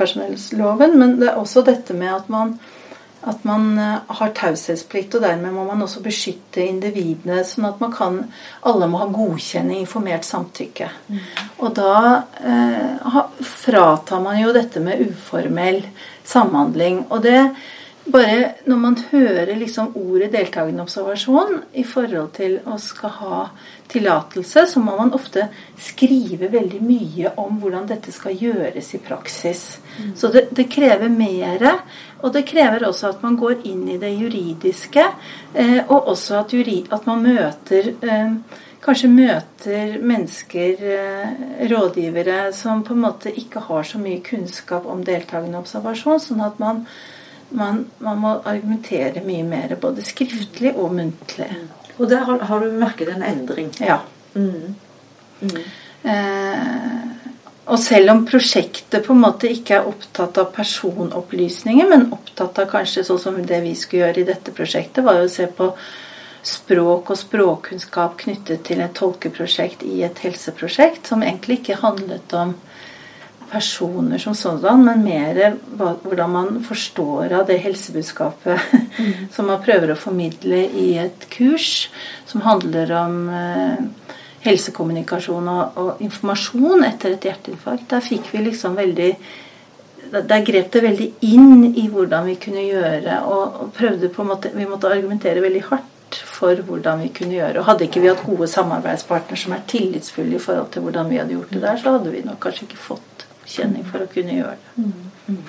helsepersonellsloven. 0.00 0.98
Men 0.98 1.18
det 1.20 1.30
er 1.30 1.40
også 1.40 1.62
dette 1.66 1.94
med 1.94 2.12
at 2.14 2.28
man, 2.28 2.58
at 3.22 3.44
man 3.44 3.78
eh, 3.78 3.98
har 4.08 4.32
taushetsplikt, 4.34 5.14
og 5.14 5.22
dermed 5.22 5.52
må 5.52 5.64
man 5.64 5.82
også 5.82 6.02
beskytte 6.04 6.64
individene. 6.64 7.42
Sånn 7.44 7.68
at 7.68 7.80
man 7.80 7.92
kan 7.92 8.22
Alle 8.62 8.88
må 8.88 8.98
ha 9.00 9.08
godkjenning, 9.08 9.80
informert 9.80 10.24
samtykke. 10.24 10.90
Og 11.58 11.74
da 11.76 12.24
eh, 12.40 13.20
fratar 13.42 14.20
man 14.20 14.40
jo 14.40 14.52
dette 14.52 14.80
med 14.80 15.00
uformell 15.08 15.84
samhandling. 16.24 17.06
Og 17.10 17.22
det 17.22 17.38
bare 18.12 18.54
når 18.68 18.78
man 18.80 18.96
hører 19.10 19.52
liksom 19.58 19.92
ordet 19.98 20.30
deltakende 20.32 20.84
observasjon 20.84 21.60
i 21.78 21.84
forhold 21.86 22.32
til 22.36 22.58
å 22.68 22.76
skal 22.80 23.14
ha 23.18 23.40
tillatelse, 23.90 24.66
så 24.70 24.82
må 24.82 24.94
man 24.98 25.12
ofte 25.16 25.48
skrive 25.80 26.50
veldig 26.52 26.80
mye 26.84 27.34
om 27.40 27.58
hvordan 27.62 27.88
dette 27.90 28.14
skal 28.14 28.36
gjøres 28.38 28.94
i 28.94 29.02
praksis. 29.02 29.64
Så 30.14 30.30
det, 30.34 30.48
det 30.56 30.68
krever 30.72 31.10
mer. 31.12 31.66
Og 32.20 32.34
det 32.34 32.44
krever 32.48 32.84
også 32.86 33.14
at 33.14 33.22
man 33.24 33.38
går 33.40 33.62
inn 33.68 33.86
i 33.88 33.98
det 34.00 34.12
juridiske, 34.12 35.06
eh, 35.54 35.78
og 35.86 36.10
også 36.14 36.42
at, 36.42 36.52
juri, 36.52 36.82
at 36.92 37.08
man 37.08 37.24
møter 37.24 37.94
eh, 38.00 38.34
Kanskje 38.80 39.10
møter 39.12 39.98
mennesker, 40.00 40.78
eh, 40.88 41.32
rådgivere, 41.68 42.46
som 42.56 42.80
på 42.80 42.94
en 42.94 43.02
måte 43.02 43.28
ikke 43.28 43.60
har 43.66 43.84
så 43.84 44.00
mye 44.00 44.22
kunnskap 44.24 44.86
om 44.88 45.02
deltakende 45.04 45.60
observasjon, 45.60 46.22
sånn 46.24 46.40
at 46.40 46.56
man 46.62 46.86
man, 47.50 47.84
man, 47.98 48.18
må 48.22 48.34
argumentere 48.44 49.22
mye 49.24 49.44
mer, 49.46 49.76
både 49.80 50.04
skriftlig 50.06 50.74
og 50.76 50.94
muntlig. 50.94 51.50
Og 51.98 52.08
der 52.10 52.24
har, 52.26 52.44
har 52.48 52.64
du 52.64 52.72
merket 52.80 53.10
en 53.12 53.24
endring. 53.26 53.72
Ja. 53.82 54.00
Mm. 54.34 54.74
Mm. 55.40 55.56
Eh, 56.10 57.10
og 57.70 57.78
selv 57.78 58.10
om 58.10 58.22
prosjektet 58.26 59.04
på 59.06 59.14
en 59.14 59.22
måte 59.22 59.50
ikke 59.50 59.76
er 59.78 59.88
opptatt 59.88 60.38
av 60.42 60.48
personopplysninger, 60.54 61.88
men 61.90 62.08
opptatt 62.14 62.58
av 62.58 62.70
kanskje 62.72 63.04
sånn 63.06 63.20
som 63.22 63.36
det 63.46 63.60
vi 63.62 63.76
skulle 63.78 64.08
gjøre 64.08 64.22
i 64.22 64.30
dette 64.30 64.54
prosjektet, 64.56 65.04
var 65.06 65.20
jo 65.20 65.28
å 65.28 65.32
se 65.32 65.46
på 65.46 65.68
språk 66.42 67.12
og 67.12 67.20
språkkunnskap 67.20 68.16
knyttet 68.24 68.64
til 68.66 68.80
et 68.80 68.96
tolkeprosjekt 68.96 69.84
i 69.86 70.00
et 70.06 70.22
helseprosjekt, 70.24 71.06
som 71.12 71.22
egentlig 71.22 71.60
ikke 71.60 71.82
handlet 71.84 72.34
om 72.34 72.56
personer 73.50 74.18
som 74.18 74.34
sådan, 74.34 74.84
men 74.84 75.02
mer 75.04 75.56
hvordan 75.76 76.30
man 76.30 76.62
forstår 76.64 77.32
av 77.40 77.46
det 77.48 77.58
helsebudskapet 77.64 78.60
mm. 78.72 79.12
som 79.34 79.50
man 79.50 79.62
prøver 79.64 79.92
å 79.92 79.98
formidle 79.98 80.62
i 80.68 80.92
et 81.02 81.26
kurs 81.32 81.90
som 82.30 82.44
handler 82.46 82.92
om 83.00 83.20
eh, 83.34 84.16
helsekommunikasjon 84.46 85.52
og, 85.52 85.78
og, 85.82 86.02
informasjon 86.04 86.86
etter 86.88 87.16
et 87.16 87.30
hjerteinfarkt. 87.30 87.88
Der 87.90 88.04
fikk 88.04 88.32
vi 88.34 88.48
liksom 88.50 88.78
veldig 88.78 89.14
Der 90.10 90.42
grep 90.42 90.72
det 90.74 90.80
veldig 90.82 91.06
inn 91.22 91.74
i 91.78 91.84
hvordan 91.86 92.24
vi 92.26 92.34
kunne 92.42 92.64
gjøre, 92.64 93.20
og, 93.30 93.60
og 93.62 93.68
prøvde 93.76 94.08
på 94.10 94.24
en 94.24 94.30
måte 94.32 94.50
Vi 94.56 94.66
måtte 94.66 94.90
argumentere 94.90 95.44
veldig 95.44 95.62
hardt 95.68 96.18
for 96.26 96.58
hvordan 96.66 97.04
vi 97.04 97.12
kunne 97.14 97.36
gjøre. 97.36 97.60
Og 97.60 97.68
hadde 97.68 97.86
ikke 97.86 98.02
vi 98.02 98.10
hatt 98.10 98.24
gode 98.26 98.48
samarbeidspartnere 98.50 99.38
som 99.38 99.54
er 99.54 99.62
tillitsfulle 99.70 100.34
i 100.34 100.42
forhold 100.42 100.72
til 100.74 100.82
hvordan 100.82 101.12
vi 101.12 101.20
hadde 101.20 101.36
gjort 101.36 101.54
det 101.54 101.62
der, 101.62 101.78
så 101.78 101.94
hadde 101.94 102.10
vi 102.10 102.24
nok 102.26 102.40
kanskje 102.42 102.66
ikke 102.66 102.82
fått 102.88 103.29
kjenning 103.50 103.86
for 103.88 104.04
å 104.04 104.10
kunne 104.10 104.36
gjøre 104.38 104.56
det. 104.56 104.84
Mm. 104.84 105.46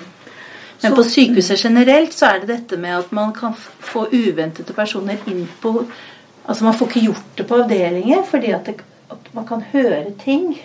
Men 0.82 0.96
på 0.98 1.04
sykehuset 1.06 1.64
generelt 1.64 2.14
så 2.16 2.32
er 2.32 2.40
det 2.42 2.50
dette 2.50 2.78
med 2.80 2.96
at 2.96 3.12
man 3.14 3.30
kan 3.36 3.54
få 3.54 4.08
uventede 4.10 4.74
personer 4.74 5.20
inn 5.30 5.46
på 5.62 5.82
Altså 6.42 6.64
Man 6.64 6.74
får 6.74 6.88
ikke 6.88 7.00
gjort 7.04 7.36
det 7.38 7.44
på 7.46 7.54
avdelinger 7.62 8.24
fordi 8.26 8.48
at, 8.50 8.66
det, 8.66 8.82
at 9.14 9.28
man 9.30 9.44
kan 9.46 9.60
høre 9.62 10.10
ting 10.18 10.56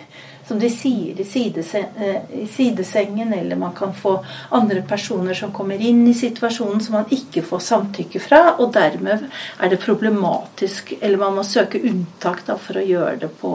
som 0.48 0.58
de 0.58 0.70
sier 0.72 1.20
i, 1.20 1.24
sidese, 1.28 1.84
eh, 2.00 2.30
i, 2.40 2.46
sidesengen, 2.50 3.32
eller 3.32 3.56
man 3.56 3.74
kan 3.76 3.92
få 3.94 4.16
andre 4.56 4.82
personer 4.88 5.36
som 5.36 5.52
kommer 5.52 5.78
inn 5.78 6.06
i 6.08 6.14
situasjonen 6.16 6.80
som 6.80 6.96
man 6.96 7.12
ikke 7.14 7.44
får 7.44 7.62
samtykke 7.66 8.22
fra, 8.24 8.40
og 8.56 8.72
dermed 8.74 9.26
er 9.28 9.70
det 9.70 9.80
problematisk, 9.82 10.94
eller 11.00 11.20
man 11.20 11.36
må 11.36 11.44
søke 11.44 11.82
unntak 11.84 12.46
for 12.48 12.80
å 12.80 12.86
gjøre 12.86 13.16
det 13.26 13.30
på, 13.42 13.52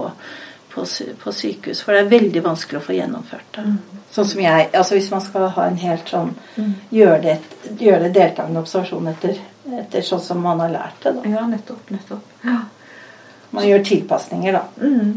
på, 0.74 0.86
på, 1.24 1.32
sykehus. 1.32 1.84
For 1.86 1.94
det 1.96 2.04
er 2.04 2.12
veldig 2.12 2.44
vanskelig 2.44 2.82
å 2.82 2.86
få 2.88 2.98
gjennomført 2.98 3.58
det. 3.58 3.66
Mm. 3.70 4.04
Sånn 4.14 4.30
som 4.30 4.42
jeg, 4.44 4.68
altså 4.78 4.98
Hvis 4.98 5.10
man 5.14 5.24
skal 5.26 5.48
ha 5.56 5.66
en 5.66 5.80
helt 5.82 6.10
sånn 6.10 6.36
mm. 6.56 6.74
Gjøre 6.94 7.20
det, 7.24 7.36
gjør 7.82 8.04
det 8.04 8.12
deltakende 8.14 8.62
observasjon 8.62 9.10
etter 9.10 9.40
etter 9.72 10.04
sånn 10.04 10.22
som 10.22 10.42
man 10.44 10.60
har 10.60 10.72
lært 10.74 11.04
det. 11.04 11.14
Da. 11.16 11.30
Ja, 11.30 11.46
nettopp. 11.48 11.92
nettopp. 11.94 12.34
Ja. 12.44 12.58
Man 13.54 13.68
gjør 13.68 13.86
tilpasninger, 13.88 14.58
da. 14.58 14.64
Mm. 14.82 15.14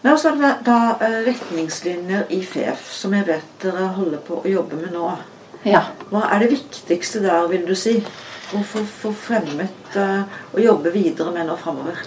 Men 0.00 0.12
også 0.14 0.32
da 0.64 0.78
eh, 1.04 1.18
retningslinjer 1.26 2.32
i 2.32 2.40
FEF, 2.46 2.86
som 2.96 3.14
jeg 3.16 3.26
vet 3.28 3.50
dere 3.60 3.90
holder 3.98 4.22
på 4.24 4.40
å 4.40 4.48
jobbe 4.48 4.80
med 4.80 4.94
nå. 4.96 5.10
Ja. 5.68 5.84
Hva 6.08 6.24
er 6.32 6.44
det 6.44 6.54
viktigste 6.54 7.20
der, 7.26 7.44
vil 7.52 7.66
du 7.68 7.74
si? 7.76 7.98
Å 8.56 8.64
få 8.64 9.12
fremmet 9.14 9.94
og 9.94 10.58
jobbe 10.58 10.90
videre 10.90 11.30
med 11.34 11.46
nå 11.46 11.54
framover? 11.60 12.00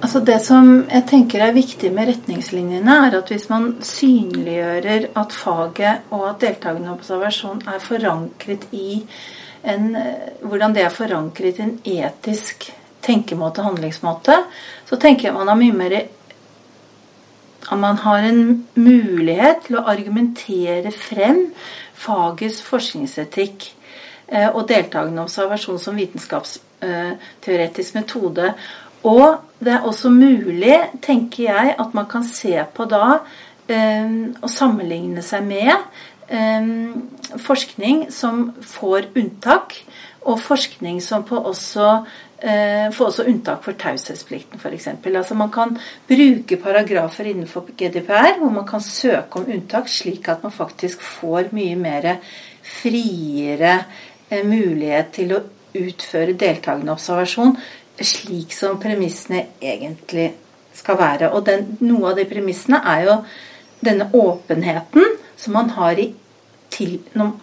Altså 0.00 0.20
Det 0.24 0.38
som 0.40 0.68
jeg 0.88 1.04
tenker 1.10 1.42
er 1.44 1.52
viktig 1.52 1.90
med 1.92 2.08
retningslinjene, 2.08 2.94
er 3.06 3.16
at 3.18 3.28
hvis 3.28 3.48
man 3.52 3.74
synliggjører 3.84 5.10
at 5.20 5.34
faget 5.36 6.08
og 6.10 6.22
at 6.30 6.40
deltakende 6.40 6.94
observasjon 6.94 7.60
er 7.68 7.82
forankret 7.84 8.64
i 8.72 9.02
en, 9.68 9.96
hvordan 10.40 10.72
det 10.74 10.86
er 10.86 10.94
forankret 10.94 11.60
i 11.60 11.66
en 11.66 11.74
etisk 11.84 12.70
tenkemåte 13.04 13.62
handlingsmåte, 13.64 14.38
så 14.88 14.96
tenker 14.96 15.28
jeg 15.28 15.36
man 15.36 15.52
har 15.52 15.60
mye 15.60 15.76
mer 15.76 15.98
at 17.70 17.78
man 17.78 17.96
har 18.02 18.24
en 18.24 18.66
mulighet 18.74 19.56
til 19.66 19.76
å 19.78 19.86
argumentere 19.92 20.90
frem 20.96 21.52
fagets 22.00 22.62
forskningsetikk 22.64 23.68
eh, 24.32 24.48
og 24.48 24.68
deltakende 24.70 25.22
observasjon 25.26 25.78
som 25.82 25.96
vitenskapsteoretisk 26.00 27.94
metode. 28.00 28.54
Og 29.08 29.40
det 29.60 29.72
er 29.76 29.86
også 29.88 30.10
mulig, 30.12 30.76
tenker 31.02 31.44
jeg, 31.44 31.74
at 31.78 31.94
man 31.94 32.08
kan 32.10 32.24
se 32.24 32.56
på 32.74 32.84
da 32.88 33.20
eh, 33.68 34.12
og 34.42 34.50
sammenligne 34.50 35.22
seg 35.24 35.44
med 35.48 35.74
forskning 36.30 38.04
som 38.14 38.50
får 38.62 39.10
unntak, 39.18 39.74
og 40.28 40.40
forskning 40.42 41.00
som 41.00 41.22
på 41.24 41.38
også 41.48 41.86
eh, 42.44 42.90
får 42.92 43.06
også 43.06 43.24
unntak 43.30 43.62
for 43.64 43.76
taushetsplikten, 43.80 44.60
f.eks. 44.60 44.88
Altså 45.06 45.36
man 45.38 45.52
kan 45.52 45.78
bruke 46.08 46.58
paragrafer 46.60 47.30
innenfor 47.30 47.70
GDPR 47.72 48.36
hvor 48.38 48.52
man 48.52 48.66
kan 48.68 48.84
søke 48.84 49.40
om 49.40 49.48
unntak, 49.48 49.88
slik 49.88 50.28
at 50.28 50.44
man 50.44 50.52
faktisk 50.52 51.00
får 51.00 51.48
mye 51.56 51.78
mer 51.80 52.10
friere 52.60 53.78
eh, 54.28 54.44
mulighet 54.44 55.14
til 55.16 55.34
å 55.38 55.42
utføre 55.70 56.34
deltakende 56.34 56.92
observasjon, 56.92 57.54
slik 58.06 58.54
som 58.56 58.80
premissene 58.80 59.46
egentlig 59.60 60.30
skal 60.76 60.98
være. 61.00 61.30
Og 61.34 61.44
den, 61.46 61.76
noe 61.84 62.12
av 62.12 62.20
de 62.20 62.26
premissene 62.30 62.80
er 62.86 63.06
jo 63.08 63.18
denne 63.84 64.10
åpenheten 64.16 65.16
som 65.40 65.56
man 65.56 65.72
har 65.76 66.00
i 66.00 66.10
til 66.70 67.00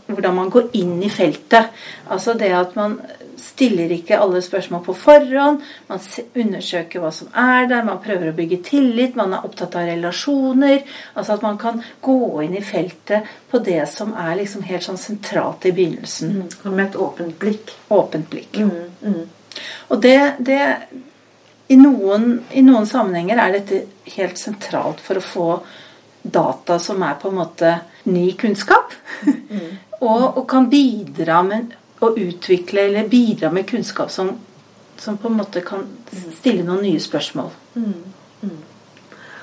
hvordan 0.08 0.36
man 0.38 0.50
går 0.50 0.70
inn 0.80 1.02
i 1.04 1.12
feltet. 1.12 1.74
Altså 2.10 2.34
det 2.40 2.54
at 2.56 2.78
man 2.80 2.96
stiller 3.38 3.92
ikke 3.94 4.18
alle 4.18 4.42
spørsmål 4.42 4.84
på 4.86 4.96
forhånd. 4.98 5.62
Man 5.90 6.02
undersøker 6.36 7.04
hva 7.04 7.12
som 7.14 7.30
er 7.38 7.68
der, 7.70 7.86
man 7.86 8.02
prøver 8.04 8.32
å 8.32 8.38
bygge 8.38 8.62
tillit, 8.66 9.18
man 9.20 9.36
er 9.36 9.46
opptatt 9.46 9.78
av 9.78 9.88
relasjoner. 9.92 10.84
Altså 11.14 11.38
at 11.38 11.46
man 11.46 11.60
kan 11.62 11.82
gå 12.02 12.18
inn 12.46 12.58
i 12.58 12.66
feltet 12.66 13.30
på 13.52 13.62
det 13.66 13.84
som 13.92 14.16
er 14.18 14.40
liksom 14.42 14.66
helt 14.68 14.88
sånn 14.88 15.02
sentralt 15.02 15.68
i 15.70 15.74
begynnelsen. 15.76 16.38
Mm, 16.42 16.72
med 16.74 16.86
et 16.88 17.02
åpent 17.08 17.38
blikk. 17.40 17.76
Åpent 17.94 18.30
blikk. 18.32 18.62
Mm, 18.64 18.96
mm. 19.04 19.26
Og 19.92 20.02
det, 20.04 20.20
det 20.40 20.62
i, 21.68 21.76
noen, 21.80 22.30
I 22.52 22.64
noen 22.66 22.88
sammenhenger 22.88 23.42
er 23.44 23.58
dette 23.58 23.82
helt 24.16 24.40
sentralt 24.40 25.04
for 25.04 25.20
å 25.20 25.26
få 25.26 25.50
data 26.28 26.78
som 26.80 27.04
er 27.04 27.18
på 27.20 27.32
en 27.32 27.40
måte 27.40 27.74
ny 28.12 28.32
kunnskap. 28.40 28.96
Mm. 29.24 29.76
og, 30.08 30.24
og, 30.38 30.44
kan 30.50 30.70
bidra 30.72 31.42
med 31.44 31.76
å 32.04 32.14
utvikle 32.14 32.88
eller 32.88 33.10
bidra 33.10 33.52
med 33.52 33.68
kunnskap 33.70 34.12
som, 34.14 34.36
som, 35.00 35.18
på 35.18 35.32
en 35.32 35.40
måte 35.40 35.64
kan 35.66 35.86
stille 36.12 36.66
noen 36.68 36.84
nye 36.86 37.02
spørsmål. 37.02 37.52
Mm. 37.76 37.94
Mm. 38.44 38.58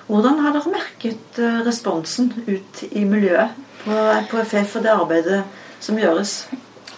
Hvordan 0.06 0.40
har 0.44 0.52
dere 0.54 0.72
merket 0.72 1.40
eh, 1.40 1.60
responsen 1.64 2.28
ut 2.46 2.82
i 2.90 3.04
miljøet 3.08 3.56
på, 3.82 3.96
på 4.30 4.42
FF 4.44 4.78
og 4.78 4.84
det 4.84 4.92
arbeidet 4.92 5.40
som 5.82 5.98
gjøres? 5.98 6.36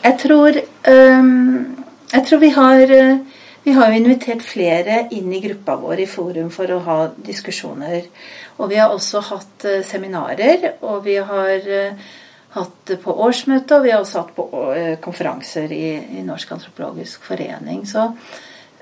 Jeg 0.02 0.18
tror, 0.22 0.58
um, 0.90 1.85
jeg 2.12 2.26
tror 2.28 2.40
vi 2.42 2.52
har 2.54 2.92
uh, 2.92 3.36
vi 3.66 3.72
har 3.74 3.90
invitert 3.90 4.44
flere 4.46 5.08
inn 5.10 5.32
i 5.34 5.40
gruppa 5.42 5.74
vår 5.80 6.04
i 6.04 6.06
forum 6.06 6.52
for 6.54 6.70
å 6.70 6.76
ha 6.86 6.96
diskusjoner. 7.26 8.04
Og 8.62 8.68
vi 8.70 8.76
har 8.78 8.92
også 8.94 9.24
hatt 9.26 9.64
eh, 9.66 9.80
seminarer, 9.82 10.68
og 10.86 11.00
vi 11.02 11.16
har 11.18 11.64
eh, 11.66 12.04
hatt 12.54 12.92
på 13.02 13.14
årsmøte, 13.24 13.74
og 13.74 13.82
vi 13.82 13.90
har 13.90 14.04
også 14.04 14.20
hatt 14.20 14.30
på 14.36 14.44
eh, 14.70 14.92
konferanser 15.02 15.74
i, 15.74 15.88
i 16.14 16.22
Norsk 16.22 16.52
antropologisk 16.54 17.26
forening. 17.26 17.82
Så 17.90 18.12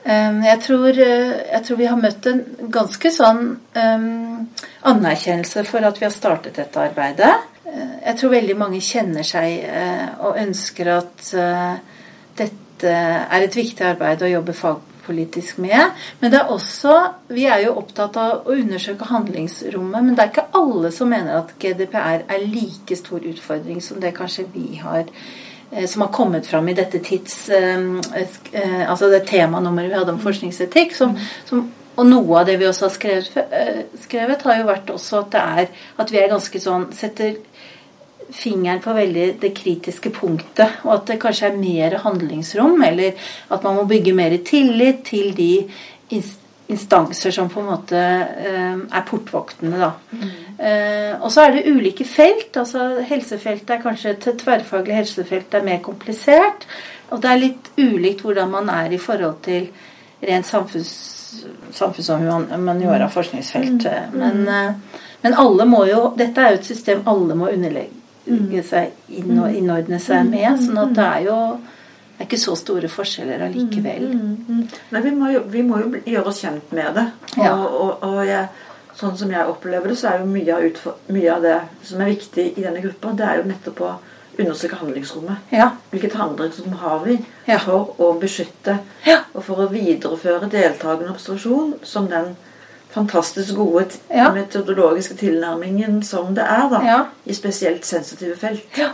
jeg, 0.04 0.58
tror, 0.60 0.90
jeg, 1.00 1.60
tror, 1.64 1.78
vi 1.78 1.88
har 1.88 1.96
møtt 1.96 2.26
en 2.28 2.42
ganske 2.68 3.08
sånn 3.08 3.38
um, 3.56 4.42
anerkjennelse 4.90 5.62
for 5.64 5.88
at 5.88 5.96
vi 5.96 6.04
har 6.04 6.12
startet 6.12 6.60
dette 6.60 6.82
arbeidet. 6.82 7.30
Jeg 7.64 8.18
tror 8.20 8.34
veldig 8.34 8.58
mange 8.60 8.82
kjenner 8.84 9.24
seg 9.24 9.64
uh, 9.64 10.26
og 10.28 10.42
ønsker 10.42 10.92
at 10.98 11.30
uh, 11.40 12.04
dette 12.36 12.63
er 12.90 13.44
et 13.44 13.56
viktig 13.56 13.84
arbeid 13.86 14.22
å 14.22 14.30
jobbe 14.30 14.54
fagpolitisk 14.56 15.60
med. 15.62 15.94
Men 16.20 16.32
det 16.32 16.40
er 16.40 16.52
også 16.52 16.96
Vi 17.28 17.46
er 17.50 17.64
jo 17.64 17.76
opptatt 17.80 18.16
av 18.20 18.44
å 18.44 18.56
undersøke 18.56 19.08
handlingsrommet, 19.10 20.04
men 20.04 20.14
det 20.14 20.24
er 20.24 20.32
ikke 20.32 20.50
alle 20.60 20.92
som 20.94 21.10
mener 21.10 21.40
at 21.40 21.54
GDPR 21.60 22.26
er 22.28 22.44
like 22.44 22.96
stor 22.96 23.24
utfordring 23.24 23.80
som 23.82 24.00
det 24.00 24.14
kanskje 24.16 24.46
vi 24.54 24.80
har 24.82 25.06
eh, 25.72 25.86
som 25.88 26.04
har 26.04 26.12
kommet 26.12 26.46
fram 26.46 26.68
i 26.68 26.76
dette 26.76 27.00
tids... 27.04 27.48
Eh, 27.48 27.80
eh, 28.52 28.84
altså 28.90 29.10
det 29.10 29.24
temanummeret 29.30 29.90
vi 29.90 29.98
hadde 29.98 30.14
om 30.14 30.22
forskningsetikk. 30.22 30.94
Som, 30.94 31.16
som, 31.48 31.66
og 31.94 32.06
noe 32.06 32.40
av 32.40 32.46
det 32.48 32.58
vi 32.58 32.66
også 32.68 32.88
har 32.88 32.94
skrevet, 32.94 33.98
skrevet, 34.02 34.42
har 34.42 34.60
jo 34.60 34.70
vært 34.70 34.94
også 34.94 35.20
at 35.22 35.34
det 35.34 35.42
er 35.42 35.84
at 36.02 36.12
vi 36.12 36.18
er 36.18 36.32
ganske 36.32 36.60
sånn 36.60 36.88
setter 36.96 37.36
fingeren 38.34 38.82
på 38.82 38.92
veldig 38.96 39.26
det 39.42 39.52
kritiske 39.56 40.10
punktet, 40.14 40.80
og 40.84 40.94
at 40.98 41.10
det 41.12 41.20
kanskje 41.22 41.50
er 41.50 41.58
mer 41.58 41.98
handlingsrom, 42.04 42.80
eller 42.82 43.14
at 43.54 43.66
man 43.66 43.78
må 43.78 43.84
bygge 43.90 44.14
mer 44.16 44.34
tillit 44.46 45.04
til 45.06 45.30
de 45.36 45.52
instanser 46.66 47.30
som 47.30 47.48
på 47.52 47.60
en 47.60 47.68
måte 47.68 48.00
eh, 48.00 48.76
er 48.98 49.06
portvoktene, 49.08 49.78
da. 49.80 49.90
Mm. 50.10 50.28
Eh, 50.58 51.10
og 51.20 51.32
så 51.32 51.44
er 51.44 51.56
det 51.56 51.66
ulike 51.68 52.06
felt. 52.08 52.56
altså 52.56 53.02
Helsefeltet 53.04 53.74
er 53.76 53.82
kanskje 53.82 54.14
et 54.14 54.28
tverrfaglig 54.40 54.96
helsefelt 55.02 55.54
er 55.54 55.66
mer 55.66 55.82
komplisert. 55.84 56.64
Og 57.12 57.20
det 57.20 57.30
er 57.30 57.42
litt 57.42 57.68
ulikt 57.76 58.24
hvordan 58.24 58.54
man 58.54 58.70
er 58.72 58.94
i 58.96 59.00
forhold 59.02 59.42
til 59.44 59.68
rent 60.24 60.48
samfunns, 60.48 60.94
samfunns- 61.76 62.10
og 62.14 62.24
humaniora 62.54 63.10
forskningsfelt. 63.12 63.84
Mm. 63.84 64.16
Men, 64.18 64.48
eh, 64.48 65.02
Men 65.24 65.34
alle 65.40 65.64
må 65.64 65.86
jo 65.88 66.12
Dette 66.16 66.40
er 66.40 66.50
jo 66.52 66.58
et 66.58 66.66
system 66.68 66.98
alle 67.08 67.34
må 67.34 67.48
underlegge 67.48 68.03
seg 68.64 68.92
inn 69.08 69.38
og 69.38 69.52
innordne 69.54 69.98
seg 70.00 70.26
med. 70.30 70.58
Sånn 70.62 70.78
at 70.78 70.94
det 70.96 71.04
er 71.04 71.24
jo 71.28 71.38
det 72.14 72.22
er 72.22 72.28
ikke 72.28 72.38
så 72.38 72.54
store 72.56 72.86
forskjeller 72.88 73.42
allikevel. 73.42 74.04
Nei, 74.94 75.00
vi 75.02 75.10
må, 75.10 75.32
jo, 75.34 75.40
vi 75.50 75.62
må 75.66 75.80
jo 75.82 75.88
gjøre 76.06 76.30
oss 76.30 76.38
kjent 76.44 76.70
med 76.72 76.94
det. 76.94 77.08
Og, 77.36 77.44
Ja. 77.44 77.54
og, 77.56 78.04
og 78.06 78.20
jeg, 78.26 78.48
sånn 78.94 79.16
som 79.18 79.30
jeg 79.34 79.48
opplever 79.50 79.88
det, 79.90 79.96
så 79.98 80.12
er 80.12 80.20
jo 80.20 80.26
mye 80.30 80.54
av, 80.54 80.62
utfor, 80.62 80.94
mye 81.10 81.32
av 81.34 81.42
det 81.42 81.56
som 81.82 82.00
er 82.00 82.12
viktig 82.12 82.44
i 82.56 82.62
denne 82.62 82.80
gruppa, 82.84 83.12
det 83.18 83.26
er 83.26 83.40
jo 83.40 83.48
nettopp 83.50 83.80
å 83.82 83.90
undersøke 84.38 84.78
handlingsrommet. 84.78 85.50
Ja. 85.54 85.72
Hvilket 85.90 86.14
handlingsrom 86.18 86.72
har 86.84 87.02
vi 87.04 87.18
Ja. 87.46 87.58
for 87.58 87.94
å 87.98 88.12
beskytte 88.20 88.78
Ja. 89.06 89.18
og 89.34 89.42
for 89.44 89.56
å 89.66 89.68
videreføre 89.70 90.48
deltakende 90.50 91.10
observasjon 91.10 91.74
som 91.82 92.06
den 92.08 92.36
fantastisk 92.94 93.56
gode 93.58 93.86
Ja. 94.10 94.30
metodologiske 94.32 95.16
tilnærmingen 95.18 96.02
som 96.06 96.34
det 96.34 96.44
er 96.44 96.68
da, 96.70 96.80
Ja. 96.86 97.00
i 97.26 97.34
spesielt 97.34 97.84
sensitive 97.86 98.36
felt. 98.36 98.64
Ja. 98.78 98.92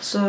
Så, 0.00 0.20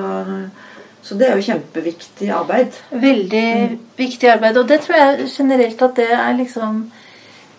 så 1.03 1.15
det 1.17 1.27
er 1.27 1.35
jo 1.37 1.43
kjempeviktig 1.51 2.29
arbeid. 2.33 2.77
Veldig 2.91 3.79
viktig 3.97 4.29
arbeid. 4.31 4.57
Og 4.57 4.67
det 4.69 4.81
tror 4.85 4.95
jeg 4.97 5.27
generelt 5.37 5.81
at 5.81 5.95
det 5.99 6.11
er 6.11 6.33
liksom 6.37 6.91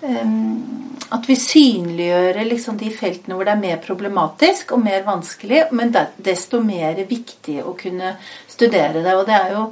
um, 0.02 0.84
At 1.12 1.24
vi 1.28 1.36
synliggjør 1.40 2.42
liksom 2.44 2.76
de 2.76 2.90
feltene 2.92 3.34
hvor 3.34 3.46
det 3.48 3.52
er 3.54 3.60
mer 3.62 3.78
problematisk 3.80 4.72
og 4.72 4.82
mer 4.84 5.06
vanskelig, 5.06 5.62
men 5.72 5.94
desto 6.20 6.60
mer 6.60 6.98
viktig 7.08 7.62
å 7.64 7.72
kunne 7.78 8.10
studere 8.46 9.00
det. 9.00 9.14
Og 9.16 9.24
det 9.26 9.34
er 9.38 9.54
jo 9.54 9.62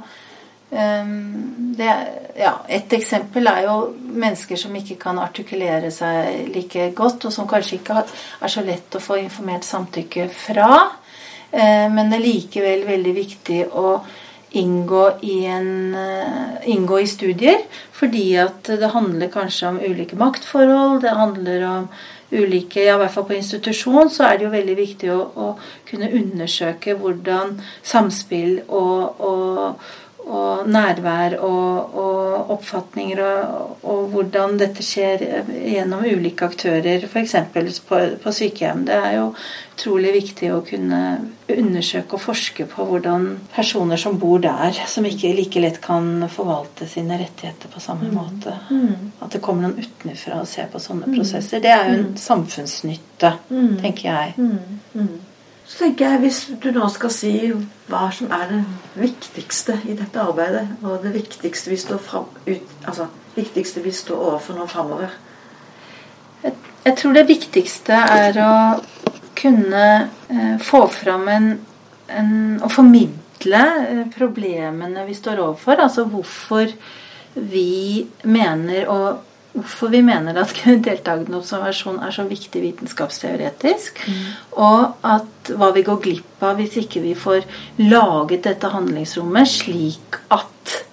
det, 0.69 1.85
er- 1.87 2.41
ja, 2.41 2.53
Et 2.67 2.93
eksempel 2.93 3.47
er 3.47 3.63
jo 3.63 3.75
mennesker 3.97 4.55
som 4.59 4.75
ikke 4.75 4.97
kan 4.99 5.17
artikulere 5.19 5.91
seg 5.91 6.49
like 6.53 6.91
godt, 6.95 7.25
og 7.25 7.33
som 7.33 7.47
kanskje 7.47 7.79
ikke 7.79 8.03
er 8.41 8.47
så 8.51 8.61
lett 8.65 8.95
å 8.95 8.99
få 9.01 9.17
informert 9.21 9.63
samtykke 9.63 10.29
fra. 10.29 10.89
Eh, 11.51 11.87
Men 11.89 12.09
det 12.11 12.19
er 12.19 12.25
likevel 12.27 12.85
veldig 12.85 13.13
viktig 13.15 13.61
å 13.71 14.01
inngå 14.57 15.05
i, 15.23 15.45
en, 15.45 15.95
eh, 15.95 16.69
inngå 16.71 16.99
i 17.01 17.05
studier. 17.07 17.63
Fordi 17.93 18.35
at 18.37 18.63
det 18.63 18.91
handler 18.93 19.27
kanskje 19.33 19.67
om 19.69 19.79
ulike 19.79 20.15
maktforhold. 20.15 21.01
Det 21.01 21.09
handler 21.15 21.63
om 21.67 21.89
ulike 22.31 22.83
Ja, 22.85 22.95
i 22.95 22.99
hvert 22.99 23.11
fall 23.11 23.23
på 23.23 23.35
institusjon 23.37 24.09
så 24.09 24.25
er 24.27 24.37
det 24.37 24.43
jo 24.45 24.49
veldig 24.51 24.75
viktig 24.75 25.09
å, 25.13 25.19
å 25.35 25.57
kunne 25.89 26.11
undersøke 26.11 26.95
hvordan 26.99 27.61
samspill 27.83 28.61
og, 28.67 29.21
og, 29.21 29.79
og 30.27 30.67
nærvær 30.69 31.37
og, 31.43 31.95
og 31.95 32.51
oppfatninger 32.57 33.21
og, 33.23 33.77
og 33.87 34.09
hvordan 34.13 34.57
dette 34.59 34.83
skjer 34.85 35.23
eh, 35.23 35.51
gjennom 35.73 36.03
ulike 36.05 36.47
aktører, 36.47 37.05
f.eks. 37.07 37.35
På, 37.87 38.01
på 38.23 38.33
sykehjem. 38.35 38.85
Det 38.87 38.97
er 38.97 39.15
jo 39.17 39.29
utrolig 39.77 40.13
viktig 40.15 40.49
å 40.51 40.63
kunne 40.65 41.01
undersøke 41.53 42.17
og 42.17 42.23
forske 42.23 42.65
på 42.69 42.87
hvordan 42.89 43.29
personer 43.53 44.01
som 44.01 44.17
bor 44.19 44.41
der, 44.43 44.75
som 44.89 45.05
ikke 45.07 45.35
like 45.37 45.61
lett 45.63 45.79
kan 45.83 46.25
forvalte 46.33 46.89
sine 46.89 47.19
rettigheter 47.21 47.71
på 47.71 47.83
samme 47.83 48.09
måte 48.11 48.55
At 49.21 49.31
det 49.33 49.41
kommer 49.43 49.67
noen 49.67 49.79
utenfra 49.79 50.41
og 50.41 50.49
ser 50.49 50.69
på 50.71 50.81
sånne 50.81 51.09
prosesser. 51.13 51.61
Det 51.63 51.71
er 51.71 51.91
jo 51.91 51.97
en 52.01 52.13
samfunnsnytte, 52.21 53.33
tenker 53.83 54.09
jeg. 54.09 54.51
Så 55.67 55.77
tenker 55.83 56.09
jeg, 56.09 56.19
Hvis 56.23 56.41
du 56.63 56.71
nå 56.71 56.87
skal 56.93 57.11
si 57.13 57.33
hva 57.87 58.07
som 58.15 58.31
er 58.31 58.49
det 58.51 58.61
viktigste 58.99 59.77
i 59.87 59.95
dette 59.99 60.19
arbeidet, 60.19 60.65
og 60.83 61.03
det 61.03 61.13
viktigste 61.15 61.71
vi 61.71 61.79
står, 61.79 61.99
fram, 62.03 62.27
ut, 62.47 62.75
altså, 62.87 63.07
viktigste 63.35 63.83
vi 63.83 63.91
står 63.95 64.23
overfor 64.31 64.57
nå 64.57 64.67
framover 64.67 65.13
Jeg, 66.43 66.53
jeg 66.85 66.97
tror 66.97 67.15
det 67.17 67.27
viktigste 67.27 67.99
er 68.17 68.39
å 68.43 68.53
kunne 69.37 69.85
eh, 70.29 70.55
få 70.63 70.87
fram 70.89 71.27
en, 71.29 71.49
en 72.09 72.31
Å 72.63 72.69
formidle 72.71 73.63
eh, 73.83 74.05
problemene 74.15 75.05
vi 75.05 75.15
står 75.17 75.43
overfor. 75.43 75.83
Altså 75.83 76.07
hvorfor 76.09 76.71
vi 77.37 78.07
mener 78.25 78.87
og 78.89 79.36
hvorfor 79.57 79.91
vi 79.93 80.03
mener 80.05 80.37
at 80.41 80.53
deltakende 80.87 81.41
observasjon 81.41 81.99
er 82.05 82.13
så 82.15 82.27
viktig 82.29 82.61
vitenskapsteoretisk. 82.63 84.03
Og 84.57 85.07
at 85.07 85.53
hva 85.57 85.71
vi 85.75 85.85
går 85.87 86.01
glipp 86.03 86.45
av 86.45 86.59
hvis 86.59 86.77
ikke 86.83 87.03
vi 87.05 87.15
får 87.17 87.47
laget 87.81 88.45
dette 88.47 88.71
handlingsrommet 88.73 89.49
slik 89.57 90.21
at 90.33 90.83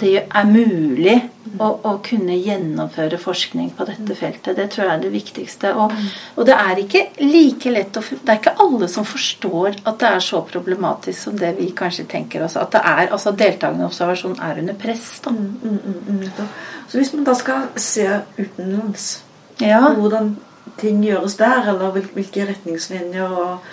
det 0.00 0.24
er 0.26 0.46
mulig 0.48 1.14
å, 1.58 1.68
å 1.86 1.92
kunne 2.02 2.34
gjennomføre 2.34 3.18
forskning 3.20 3.70
på 3.76 3.86
dette 3.86 4.16
feltet. 4.18 4.56
Det 4.58 4.66
tror 4.72 4.88
jeg 4.88 4.94
er 4.94 5.02
det 5.04 5.10
viktigste. 5.12 5.70
Og, 5.78 5.92
og 6.34 6.48
det 6.48 6.56
er 6.56 6.80
ikke 6.82 7.02
like 7.22 7.70
lett 7.70 7.98
å 7.98 8.02
Det 8.02 8.32
er 8.32 8.40
ikke 8.40 8.56
alle 8.64 8.88
som 8.90 9.06
forstår 9.06 9.78
at 9.84 10.00
det 10.00 10.10
er 10.10 10.24
så 10.24 10.40
problematisk 10.48 11.28
som 11.28 11.36
det 11.38 11.52
vi 11.60 11.68
kanskje 11.76 12.08
tenker 12.10 12.42
oss. 12.46 12.56
At 12.60 12.74
det 12.74 12.82
er, 12.82 13.12
altså 13.14 13.34
deltakende 13.38 13.86
observasjon 13.86 14.40
er 14.42 14.64
under 14.64 14.80
press. 14.80 15.06
Da. 15.24 15.34
Mm, 15.36 15.54
mm, 15.62 16.00
mm. 16.08 16.50
Så 16.88 16.98
hvis 16.98 17.14
man 17.14 17.28
da 17.28 17.36
skal 17.38 17.70
se 17.76 18.08
utenlands 18.38 19.22
Ja. 19.62 19.94
hvordan 19.94 20.34
ting 20.80 21.04
gjøres 21.04 21.36
der, 21.38 21.68
eller 21.70 21.94
hvilke 21.94 22.48
retningslinjer 22.48 23.30
og, 23.30 23.72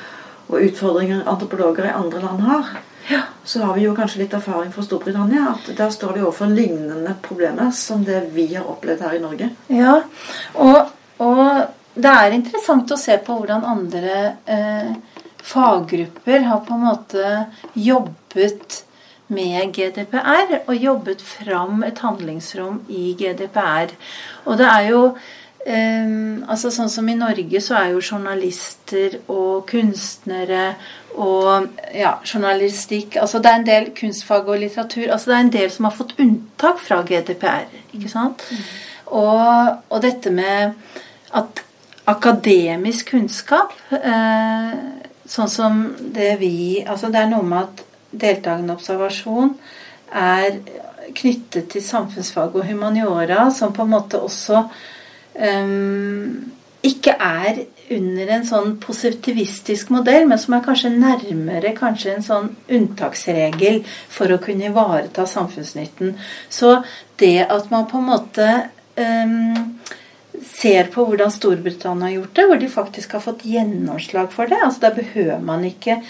og 0.52 0.62
utfordringer 0.62 1.26
antropologer 1.26 1.88
i 1.90 1.98
andre 1.98 2.22
land 2.22 2.46
har, 2.46 2.74
Ja. 3.10 3.22
så 3.44 3.64
har 3.66 3.76
vi 3.76 3.86
jo 3.88 3.96
kanskje 3.98 4.22
litt 4.24 4.34
erfaring 4.38 4.72
fra 4.74 4.84
Storbritannia. 4.86 5.56
At 5.56 5.72
der 5.78 5.90
står 5.94 6.16
de 6.16 6.26
overfor 6.26 6.52
lignende 6.52 7.16
problemer 7.22 7.72
som 7.76 8.06
det 8.06 8.22
vi 8.36 8.48
har 8.54 8.70
opplevd 8.70 9.06
her 9.08 9.18
i 9.18 9.24
Norge. 9.24 9.50
Ja, 9.74 9.96
og, 10.54 10.92
og 11.24 11.42
det 11.94 12.12
er 12.12 12.38
interessant 12.38 12.92
å 12.94 13.00
se 13.00 13.18
på 13.26 13.36
hvordan 13.40 13.66
andre 13.68 14.22
eh, 14.46 14.94
faggrupper 15.44 16.48
har 16.48 16.64
på 16.68 16.78
en 16.78 16.86
måte 16.86 17.34
jobbet 17.74 18.84
med 19.32 19.74
GDPR 19.76 20.58
og 20.62 20.74
jobbet 20.76 21.22
fram 21.24 21.86
et 21.88 22.00
handlingsrom 22.04 22.82
i 22.92 23.12
GDPR. 23.20 23.94
Og 24.46 24.60
det 24.60 24.68
er 24.68 24.88
jo 24.92 25.04
eh, 25.66 26.16
altså 26.48 26.72
Sånn 26.74 26.92
som 26.92 27.08
i 27.10 27.18
Norge 27.20 27.64
så 27.64 27.78
er 27.80 27.94
jo 27.94 28.04
journalister 28.04 29.20
og 29.28 29.68
kunstnere 29.72 30.74
og 31.16 31.68
ja, 31.96 32.14
journalistikk 32.24 33.18
altså 33.20 33.40
Det 33.40 33.52
er 33.52 33.60
en 33.60 33.68
del 33.68 33.90
kunstfag 33.98 34.48
og 34.48 34.60
litteratur. 34.60 35.12
altså 35.12 35.32
Det 35.32 35.38
er 35.38 35.44
en 35.46 35.54
del 35.54 35.72
som 35.72 35.86
har 35.86 35.96
fått 35.96 36.16
unntak 36.20 36.80
fra 36.80 37.02
GDPR. 37.02 37.68
ikke 37.94 38.10
sant? 38.10 38.46
Og, 39.06 39.78
og 39.90 40.02
dette 40.02 40.32
med 40.32 40.72
at 41.34 41.64
akademisk 42.08 43.12
kunnskap 43.12 43.76
eh, 43.92 44.76
Sånn 45.32 45.50
som 45.52 45.84
det 46.16 46.34
vi 46.42 46.84
Altså 46.84 47.12
det 47.12 47.22
er 47.22 47.30
noe 47.32 47.44
med 47.44 47.60
at 47.68 47.84
deltakende 48.12 48.76
observasjon 48.76 49.54
er 50.12 50.58
knyttet 51.16 51.70
til 51.72 51.84
samfunnsfag 51.84 52.56
og 52.56 52.66
humaniora, 52.68 53.46
som 53.52 53.72
på 53.74 53.86
en 53.86 53.94
måte 53.94 54.20
også 54.20 54.66
um, 55.40 56.52
ikke 56.82 57.14
er 57.14 57.64
under 57.94 58.30
en 58.36 58.46
sånn 58.48 58.76
positivistisk 58.82 59.92
modell, 59.94 60.26
men 60.30 60.40
som 60.42 60.56
er 60.58 60.64
kanskje 60.66 60.94
nærmere 60.96 61.74
kanskje 61.78 62.16
en 62.16 62.26
sånn 62.26 62.48
unntaksregel 62.72 63.82
for 64.10 64.32
å 64.32 64.40
kunne 64.42 64.70
ivareta 64.72 65.28
samfunnsnytten. 65.30 66.16
Så 66.50 66.80
det 67.22 67.46
at 67.46 67.70
man 67.74 67.90
på 67.92 68.02
en 68.02 68.10
måte 68.10 68.48
um, 68.98 69.78
ser 70.48 70.90
på 70.94 71.06
hvordan 71.06 71.34
Storbritannia 71.34 72.10
har 72.10 72.16
gjort 72.16 72.36
det, 72.40 72.48
hvor 72.50 72.62
de 72.62 72.72
faktisk 72.72 73.16
har 73.18 73.26
fått 73.28 73.46
gjennomslag 73.46 74.32
for 74.34 74.50
det. 74.50 74.62
altså 74.64 74.88
Da 74.88 74.94
behøver 74.96 75.42
man 75.46 75.66
ikke 75.68 76.02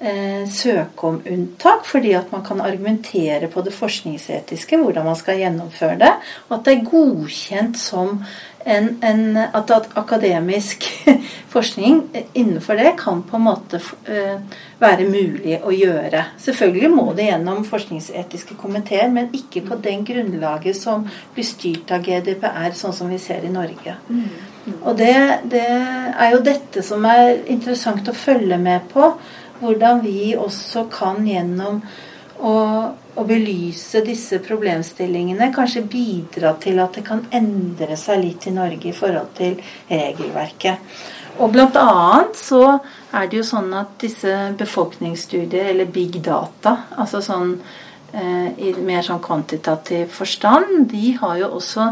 eh, 0.00 0.44
søke 0.50 1.08
om 1.08 1.20
unntak, 1.26 1.84
fordi 1.88 2.14
at 2.18 2.32
man 2.32 2.44
kan 2.46 2.60
argumentere 2.64 3.50
på 3.52 3.64
det 3.66 3.74
forskningsetiske, 3.76 4.80
hvordan 4.80 5.06
man 5.06 5.18
skal 5.18 5.40
gjennomføre 5.40 5.98
det, 6.00 6.14
og 6.48 6.58
at 6.58 6.64
det 6.66 6.76
er 6.76 6.88
godkjent 6.90 7.78
som 7.78 8.22
en, 8.64 8.98
en 9.02 9.36
at, 9.36 9.70
at 9.70 9.88
akademisk 9.96 10.84
forskning 11.54 12.02
innenfor 12.34 12.76
det 12.76 12.92
kan 12.98 13.22
på 13.24 13.38
en 13.38 13.46
måte 13.46 13.80
eh, 14.04 14.36
være 14.80 15.06
mulig 15.08 15.56
å 15.64 15.72
gjøre. 15.72 16.26
Selvfølgelig 16.40 16.90
må 16.92 17.06
det 17.16 17.30
gjennom 17.30 17.64
forskningsetiske 17.68 18.56
komiteer, 18.60 19.08
men 19.12 19.32
ikke 19.36 19.64
på 19.66 19.80
den 19.80 20.04
grunnlaget 20.08 20.76
som 20.76 21.06
blir 21.34 21.48
styrt 21.48 21.92
av 21.94 22.04
GDPR, 22.04 22.72
sånn 22.76 22.96
som 22.96 23.12
vi 23.12 23.20
ser 23.20 23.44
i 23.44 23.52
Norge. 23.52 23.96
Og 24.84 24.96
det, 24.96 25.14
det 25.50 25.66
er 25.66 26.34
jo 26.34 26.42
dette 26.44 26.84
som 26.84 27.04
er 27.08 27.40
interessant 27.50 28.08
å 28.08 28.16
følge 28.16 28.60
med 28.60 28.90
på. 28.92 29.14
Hvordan 29.60 30.00
vi 30.04 30.32
også 30.36 30.86
kan 30.92 31.26
gjennom 31.28 31.82
å, 32.40 32.54
å 33.20 33.24
belyse 33.28 34.02
disse 34.06 34.40
problemstillingene 34.44 35.50
kanskje 35.54 35.84
bidra 35.90 36.54
til 36.62 36.80
at 36.82 36.96
det 36.96 37.04
kan 37.06 37.24
endre 37.36 37.98
seg 38.00 38.24
litt 38.24 38.48
i 38.48 38.54
Norge 38.56 38.90
i 38.90 38.96
forhold 38.96 39.34
til 39.38 39.58
regelverket. 39.90 40.92
Og 41.40 41.52
blant 41.54 41.76
annet 41.80 42.34
så 42.36 42.64
er 43.16 43.28
det 43.28 43.38
jo 43.38 43.46
sånn 43.46 43.70
at 43.76 43.94
disse 44.02 44.32
befolkningsstudier, 44.60 45.70
eller 45.72 45.88
big 45.88 46.18
data, 46.24 46.74
altså 47.00 47.22
sånn 47.24 47.54
eh, 48.12 48.50
i 48.60 48.72
mer 48.84 49.06
sånn 49.06 49.22
kvantitativ 49.24 50.10
forstand, 50.12 50.90
de 50.90 51.14
har 51.20 51.38
jo 51.40 51.52
også 51.60 51.86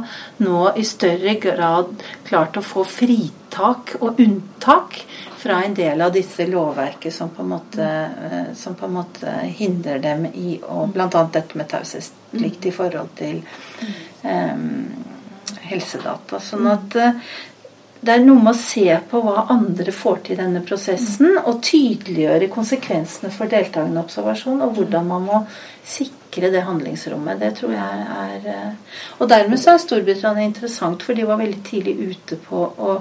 nå 0.45 0.65
i 0.77 0.85
større 0.85 1.39
grad 1.41 1.95
klart 2.29 2.59
å 2.61 2.67
få 2.67 2.85
fritak 2.89 3.97
og 4.03 4.21
unntak 4.21 5.01
fra 5.39 5.65
en 5.65 5.75
del 5.75 6.01
av 6.03 6.13
disse 6.13 6.47
lovverket 6.47 7.15
som 7.15 7.31
på 7.31 7.43
en 7.43 7.49
måte, 7.49 7.85
eh, 8.31 8.55
som 8.55 8.75
på 8.75 8.87
en 8.87 8.93
måte 8.93 9.35
hindrer 9.59 9.99
dem 10.03 10.27
i 10.27 10.57
å 10.67 10.87
Bl.a. 10.91 11.09
dette 11.33 11.59
med 11.59 11.69
taushetsplikt 11.71 12.67
i 12.67 12.73
forhold 12.75 13.13
til 13.19 13.39
um, 14.25 14.89
helsedata. 15.69 16.41
Sånn 16.43 16.67
at 16.73 16.99
uh, 16.99 17.31
det 18.01 18.17
er 18.17 18.25
noe 18.25 18.43
med 18.43 18.51
å 18.51 18.59
se 18.59 18.99
på 19.11 19.23
hva 19.23 19.47
andre 19.55 19.95
får 19.95 20.21
til 20.27 20.35
i 20.35 20.41
denne 20.41 20.65
prosessen, 20.67 21.39
og 21.39 21.63
tydeliggjøre 21.67 22.51
konsekvensene 22.51 23.31
for 23.35 23.51
deltakende 23.51 24.03
observasjon, 24.03 24.61
og 24.67 24.75
hvordan 24.75 25.07
man 25.07 25.27
må 25.31 25.41
sikre 25.87 26.51
det 26.55 26.67
handlingsrommet. 26.67 27.39
Det 27.39 27.55
tror 27.63 27.79
jeg 27.79 28.11
er 28.19 28.51
uh, 28.51 29.01
Og 29.23 29.31
dermed 29.31 29.63
så 29.63 29.77
er 29.77 29.87
Storbritannia 29.87 30.51
interessant, 30.51 31.07
for 31.07 31.15
de 31.15 31.31
var 31.31 31.39
veldig 31.39 31.63
tidlig 31.71 31.99
ute 32.11 32.43
på 32.51 32.67
å 32.75 33.01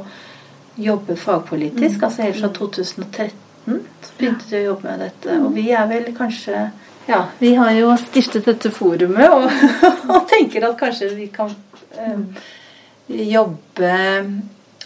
jobbe 0.78 1.16
fagpolitisk. 1.20 2.04
Altså 2.04 2.28
helt 2.28 2.40
fra 2.42 2.50
2013 2.54 3.44
så 3.68 4.14
begynte 4.18 4.50
de 4.50 4.60
å 4.62 4.68
jobbe 4.72 4.88
med 4.88 5.02
dette. 5.04 5.40
Og 5.44 5.50
vi 5.56 5.70
er 5.76 5.90
vel 5.90 6.12
kanskje 6.18 6.68
Ja, 7.08 7.22
vi 7.40 7.54
har 7.56 7.72
jo 7.72 7.94
stiftet 8.02 8.48
dette 8.48 8.72
forumet 8.76 9.32
og, 9.32 9.46
og 10.12 10.26
tenker 10.28 10.66
at 10.68 10.80
kanskje 10.80 11.14
vi 11.16 11.30
kan 11.32 11.54
eh, 11.96 12.42
jobbe 13.08 13.94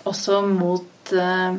også 0.05 0.41
mot 0.45 1.13
eh, 1.17 1.55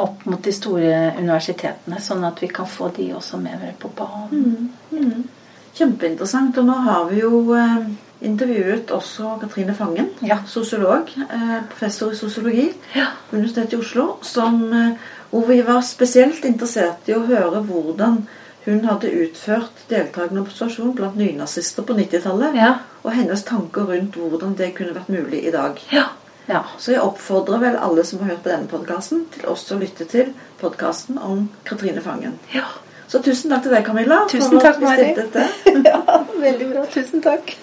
opp 0.00 0.24
mot 0.24 0.40
de 0.40 0.54
store 0.56 0.94
universitetene, 1.18 2.00
sånn 2.00 2.24
at 2.24 2.40
vi 2.40 2.48
kan 2.52 2.68
få 2.68 2.88
de 2.96 3.10
også 3.16 3.40
med 3.40 3.66
på 3.80 3.92
banen. 3.96 4.72
Mm. 4.90 4.96
Mm. 4.96 5.28
Kjempeinteressant. 5.76 6.56
Og 6.60 6.68
nå 6.68 6.78
har 6.86 7.04
vi 7.12 7.20
jo 7.20 7.42
eh, 7.56 7.84
intervjuet 8.22 8.90
også 8.90 9.38
Katrine 9.40 9.74
Fangen, 9.74 10.10
Ja. 10.22 10.38
sosiolog, 10.46 11.08
eh, 11.16 11.62
professor 11.70 12.10
i 12.12 12.16
sosiologi 12.16 12.72
Ja. 12.94 13.06
Universitetet 13.32 13.72
i 13.72 13.76
Oslo, 13.76 14.16
som, 14.22 14.72
eh, 14.72 14.96
hvor 15.30 15.46
vi 15.46 15.60
var 15.62 15.80
spesielt 15.82 16.44
interessert 16.44 17.08
i 17.08 17.12
å 17.14 17.26
høre 17.26 17.62
hvordan 17.64 18.26
hun 18.66 18.84
hadde 18.84 19.10
utført 19.10 19.70
deltakende 19.88 20.40
observasjon 20.42 20.94
blant 20.94 21.16
nynazister 21.16 21.82
på 21.82 21.94
90-tallet, 21.96 22.54
Ja. 22.54 22.74
og 23.04 23.12
hennes 23.12 23.42
tanker 23.42 23.86
rundt 23.86 24.12
hvordan 24.16 24.54
det 24.56 24.74
kunne 24.74 24.94
vært 24.94 25.08
mulig 25.08 25.46
i 25.46 25.50
dag. 25.50 25.78
Ja. 25.90 26.04
ja. 26.48 26.62
Så 26.78 26.92
jeg 26.92 27.00
oppfordrer 27.00 27.58
vel 27.60 27.76
alle 27.76 28.04
som 28.04 28.18
har 28.18 28.28
hørt 28.28 28.42
på 28.42 28.50
denne 28.50 28.68
podkasten, 28.68 29.24
til 29.32 29.48
også 29.48 29.76
å 29.76 29.80
lytte 29.80 30.04
til 30.06 30.34
podkasten 30.60 31.18
om 31.18 31.48
Katrine 31.64 32.00
Fangen. 32.02 32.38
ja. 32.54 32.64
Så 33.10 33.18
tusen 33.26 33.50
takk 33.50 33.64
til 33.64 33.72
deg, 33.74 33.84
Camilla, 33.86 34.20
Tusen 34.30 34.60
takk, 34.62 34.78
Mari. 34.84 35.08
ja 35.88 36.02
veldig 36.38 36.68
bra. 36.70 36.84
Tusen 36.94 37.24
takk. 37.24 37.56